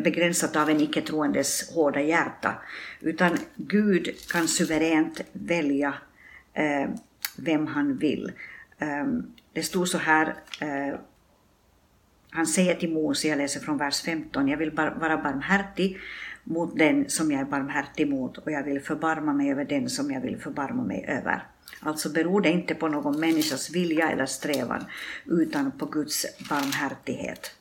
begränsat 0.00 0.56
av 0.56 0.70
en 0.70 0.80
icke-troendes 0.80 1.74
hårda 1.74 2.00
hjärta, 2.00 2.54
utan 3.00 3.38
Gud 3.56 4.08
kan 4.32 4.48
suveränt 4.48 5.20
välja 5.32 5.94
eh, 6.52 6.90
vem 7.36 7.66
han 7.66 7.96
vill. 7.96 8.32
Eh, 8.78 9.06
det 9.52 9.62
stod 9.62 9.88
så 9.88 9.98
här, 9.98 10.34
eh, 10.60 10.98
han 12.30 12.46
säger 12.46 12.74
till 12.74 12.92
Mose, 12.92 13.28
jag 13.28 13.38
läser 13.38 13.60
från 13.60 13.78
vers 13.78 14.02
15, 14.02 14.48
jag 14.48 14.58
vill 14.58 14.74
bar 14.74 14.96
vara 15.00 15.16
barmhärtig 15.16 15.98
mot 16.44 16.78
den 16.78 17.10
som 17.10 17.32
jag 17.32 17.40
är 17.40 17.44
barmhärtig 17.44 18.08
mot 18.08 18.38
och 18.38 18.52
jag 18.52 18.62
vill 18.62 18.80
förbarma 18.80 19.32
mig 19.32 19.50
över 19.50 19.64
den 19.64 19.90
som 19.90 20.10
jag 20.10 20.20
vill 20.20 20.38
förbarma 20.40 20.82
mig 20.82 21.04
över. 21.08 21.42
Alltså 21.80 22.08
beror 22.08 22.40
det 22.40 22.50
inte 22.50 22.74
på 22.74 22.88
någon 22.88 23.20
människas 23.20 23.70
vilja 23.70 24.10
eller 24.10 24.26
strävan, 24.26 24.84
utan 25.24 25.70
på 25.70 25.86
Guds 25.86 26.26
barmhärtighet. 26.48 27.54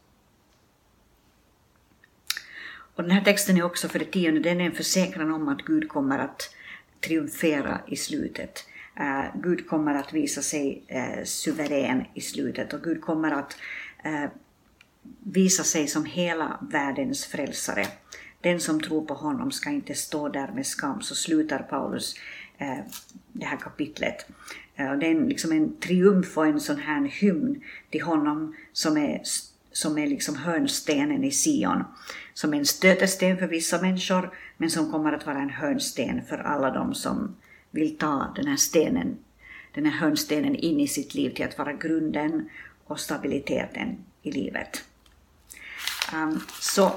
Och 2.96 3.04
den 3.04 3.12
här 3.12 3.24
texten 3.24 3.58
är 3.58 3.64
också 3.64 3.88
för 3.88 4.00
det 4.00 4.12
tionde, 4.12 4.40
den 4.40 4.62
är 4.62 4.66
en 4.66 4.76
försäkran 4.76 5.32
om 5.32 5.48
att 5.48 5.62
Gud 5.62 5.90
kommer 5.90 6.20
att 6.20 6.56
triumfera 7.00 7.82
i 7.88 7.96
slutet. 7.96 8.66
Uh, 9.00 9.42
Gud 9.42 9.68
kommer 9.68 9.96
att 9.96 10.14
visa 10.14 10.42
sig 10.42 10.84
uh, 10.92 11.24
suverän 11.24 12.06
i 12.14 12.22
slutet 12.22 12.74
och 12.74 12.84
Gud 12.84 13.02
kommer 13.02 13.32
att 13.32 13.58
uh, 14.06 14.30
visa 15.20 15.64
sig 15.64 15.88
som 15.88 16.06
hela 16.06 16.60
världens 16.72 17.26
frälsare. 17.26 17.88
Den 18.42 18.60
som 18.60 18.82
tror 18.82 19.06
på 19.06 19.14
honom 19.14 19.52
ska 19.52 19.70
inte 19.70 19.96
stå 19.96 20.30
där 20.30 20.52
med 20.56 20.66
skam, 20.66 21.02
så 21.02 21.16
slutar 21.16 21.60
Paulus 21.60 22.16
Eh, 22.58 22.80
det 23.34 23.46
här 23.46 23.58
kapitlet. 23.58 24.26
Eh, 24.76 24.94
det 24.94 25.08
är 25.08 25.12
en, 25.12 25.28
liksom 25.28 25.52
en 25.52 25.80
triumf 25.80 26.38
och 26.38 26.48
en 26.48 26.60
sån 26.60 26.78
här 26.78 27.08
hymn 27.08 27.62
till 27.90 28.02
honom 28.02 28.56
som 28.74 28.98
är, 28.98 29.22
som 29.72 29.98
är 29.98 30.08
liksom 30.08 30.36
hörnstenen 30.36 31.24
i 31.24 31.32
Sion. 31.32 31.84
Som 32.34 32.54
är 32.54 32.58
en 32.58 32.66
stötesten 32.66 33.38
för 33.38 33.48
vissa 33.48 33.82
människor, 33.82 34.34
men 34.58 34.70
som 34.70 34.92
kommer 34.92 35.14
att 35.14 35.26
vara 35.26 35.42
en 35.42 35.50
hörnsten 35.50 36.22
för 36.30 36.38
alla 36.38 36.72
de 36.72 36.94
som 36.94 37.36
vill 37.72 37.98
ta 37.98 38.34
den 38.36 38.48
här 38.48 38.58
stenen, 38.58 39.18
den 39.74 39.86
här 39.86 40.00
hörnstenen 40.00 40.56
in 40.56 40.80
i 40.80 40.88
sitt 40.88 41.16
liv 41.16 41.30
till 41.30 41.46
att 41.46 41.58
vara 41.58 41.74
grunden 41.74 42.50
och 42.86 43.00
stabiliteten 43.00 43.98
i 44.22 44.32
livet. 44.32 44.84
Um, 46.14 46.40
så 46.60 46.92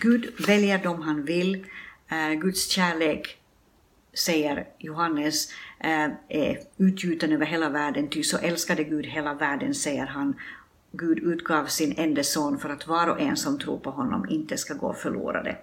Gud 0.00 0.46
väljer 0.46 0.78
dem 0.78 1.02
han 1.02 1.24
vill. 1.24 1.66
Uh, 2.12 2.40
Guds 2.40 2.68
kärlek 2.68 3.41
säger 4.14 4.66
Johannes, 4.78 5.48
eh, 5.80 6.08
är 6.28 6.58
utgjuten 6.76 7.32
över 7.32 7.46
hela 7.46 7.68
världen, 7.68 8.08
ty 8.08 8.22
så 8.22 8.38
älskade 8.38 8.84
Gud 8.84 9.06
hela 9.06 9.34
världen, 9.34 9.74
säger 9.74 10.06
han. 10.06 10.34
Gud 10.92 11.18
utgav 11.18 11.66
sin 11.66 11.94
enda 11.96 12.22
son 12.22 12.58
för 12.58 12.68
att 12.68 12.86
var 12.86 13.06
och 13.06 13.20
en 13.20 13.36
som 13.36 13.58
tror 13.58 13.78
på 13.78 13.90
honom 13.90 14.26
inte 14.28 14.56
ska 14.56 14.74
gå 14.74 14.94
förlorade. 14.94 15.56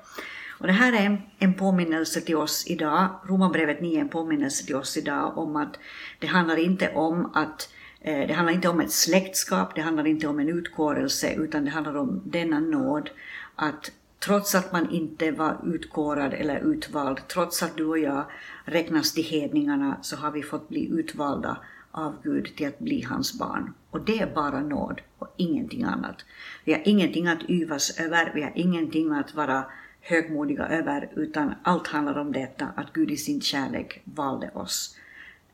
Och 0.60 0.68
det 0.68 0.74
här 0.74 0.94
är 0.94 1.06
en, 1.06 1.18
en 1.40 1.54
påminnelse 1.54 2.22
till 2.22 2.36
oss 2.36 2.68
idag, 2.68 3.10
Romarbrevet 3.24 3.82
9 3.82 3.98
är 3.98 4.02
en 4.02 4.10
påminnelse 4.10 4.66
till 4.66 4.76
oss 4.76 4.98
idag 4.98 5.38
om 5.38 5.56
att 5.56 5.80
det 6.20 6.28
handlar 6.28 6.60
inte 6.60 6.90
om 6.94 7.32
att 7.34 7.70
eh, 8.02 8.28
det 8.28 8.34
handlar 8.34 8.54
inte 8.54 8.70
om 8.70 8.80
ett 8.80 8.92
släktskap, 8.92 9.76
det 9.76 9.82
handlar 9.82 10.08
inte 10.08 10.28
om 10.28 10.40
en 10.40 10.50
utkårelse, 10.50 11.34
utan 11.34 11.66
det 11.66 11.72
handlar 11.72 11.98
om 11.98 12.22
denna 12.26 12.60
nåd 12.60 13.10
att 13.56 13.92
trots 14.20 14.56
att 14.56 14.72
man 14.72 14.90
inte 14.90 15.32
var 15.32 15.58
utkårad 15.66 16.34
eller 16.34 16.60
utvald, 16.60 17.28
trots 17.28 17.64
att 17.64 17.78
du 17.78 17.86
och 17.86 18.00
jag 18.00 18.26
räknas 18.66 19.14
till 19.14 19.24
hedningarna, 19.24 19.98
så 20.02 20.16
har 20.16 20.32
vi 20.32 20.44
fått 20.44 20.70
bli 20.70 20.90
utvalda 20.90 21.58
av 21.92 22.16
Gud 22.24 22.56
till 22.56 22.68
att 22.68 22.80
bli 22.80 23.02
hans 23.02 23.40
barn. 23.40 23.74
Och 23.90 24.06
det 24.06 24.20
är 24.20 24.36
bara 24.36 24.62
nåd 24.62 25.02
och 25.18 25.34
ingenting 25.38 25.84
annat. 25.84 26.26
Vi 26.64 26.74
har 26.74 26.82
ingenting 26.86 27.28
att 27.28 27.50
yvas 27.50 28.00
över, 28.00 28.32
vi 28.36 28.42
har 28.42 28.52
ingenting 28.56 29.12
att 29.12 29.36
vara 29.36 29.66
högmodiga 30.02 30.68
över, 30.68 31.10
utan 31.16 31.54
allt 31.64 31.88
handlar 31.88 32.18
om 32.18 32.32
detta 32.32 32.68
att 32.76 32.94
Gud 32.94 33.12
i 33.12 33.18
sin 33.18 33.42
kärlek 33.42 34.02
valde 34.04 34.50
oss 34.54 34.96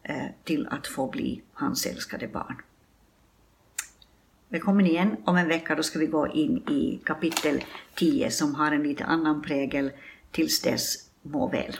eh, 0.04 0.26
till 0.44 0.68
att 0.72 0.88
få 0.88 1.08
bli 1.08 1.42
hans 1.54 1.86
älskade 1.86 2.28
barn. 2.28 2.56
Välkommen 4.56 4.88
igen. 4.88 5.18
Om 5.26 5.38
en 5.38 5.48
vecka 5.48 5.76
då 5.76 5.84
ska 5.84 6.00
vi 6.00 6.06
gå 6.06 6.28
in 6.28 6.58
i 6.58 7.00
kapitel 7.06 7.64
10 7.96 8.32
som 8.32 8.56
har 8.56 8.72
en 8.72 8.84
lite 8.84 9.04
annan 9.06 9.42
prägel. 9.42 9.92
Tills 10.32 10.62
dess, 10.62 10.96
må 11.22 11.48
väl. 11.48 11.76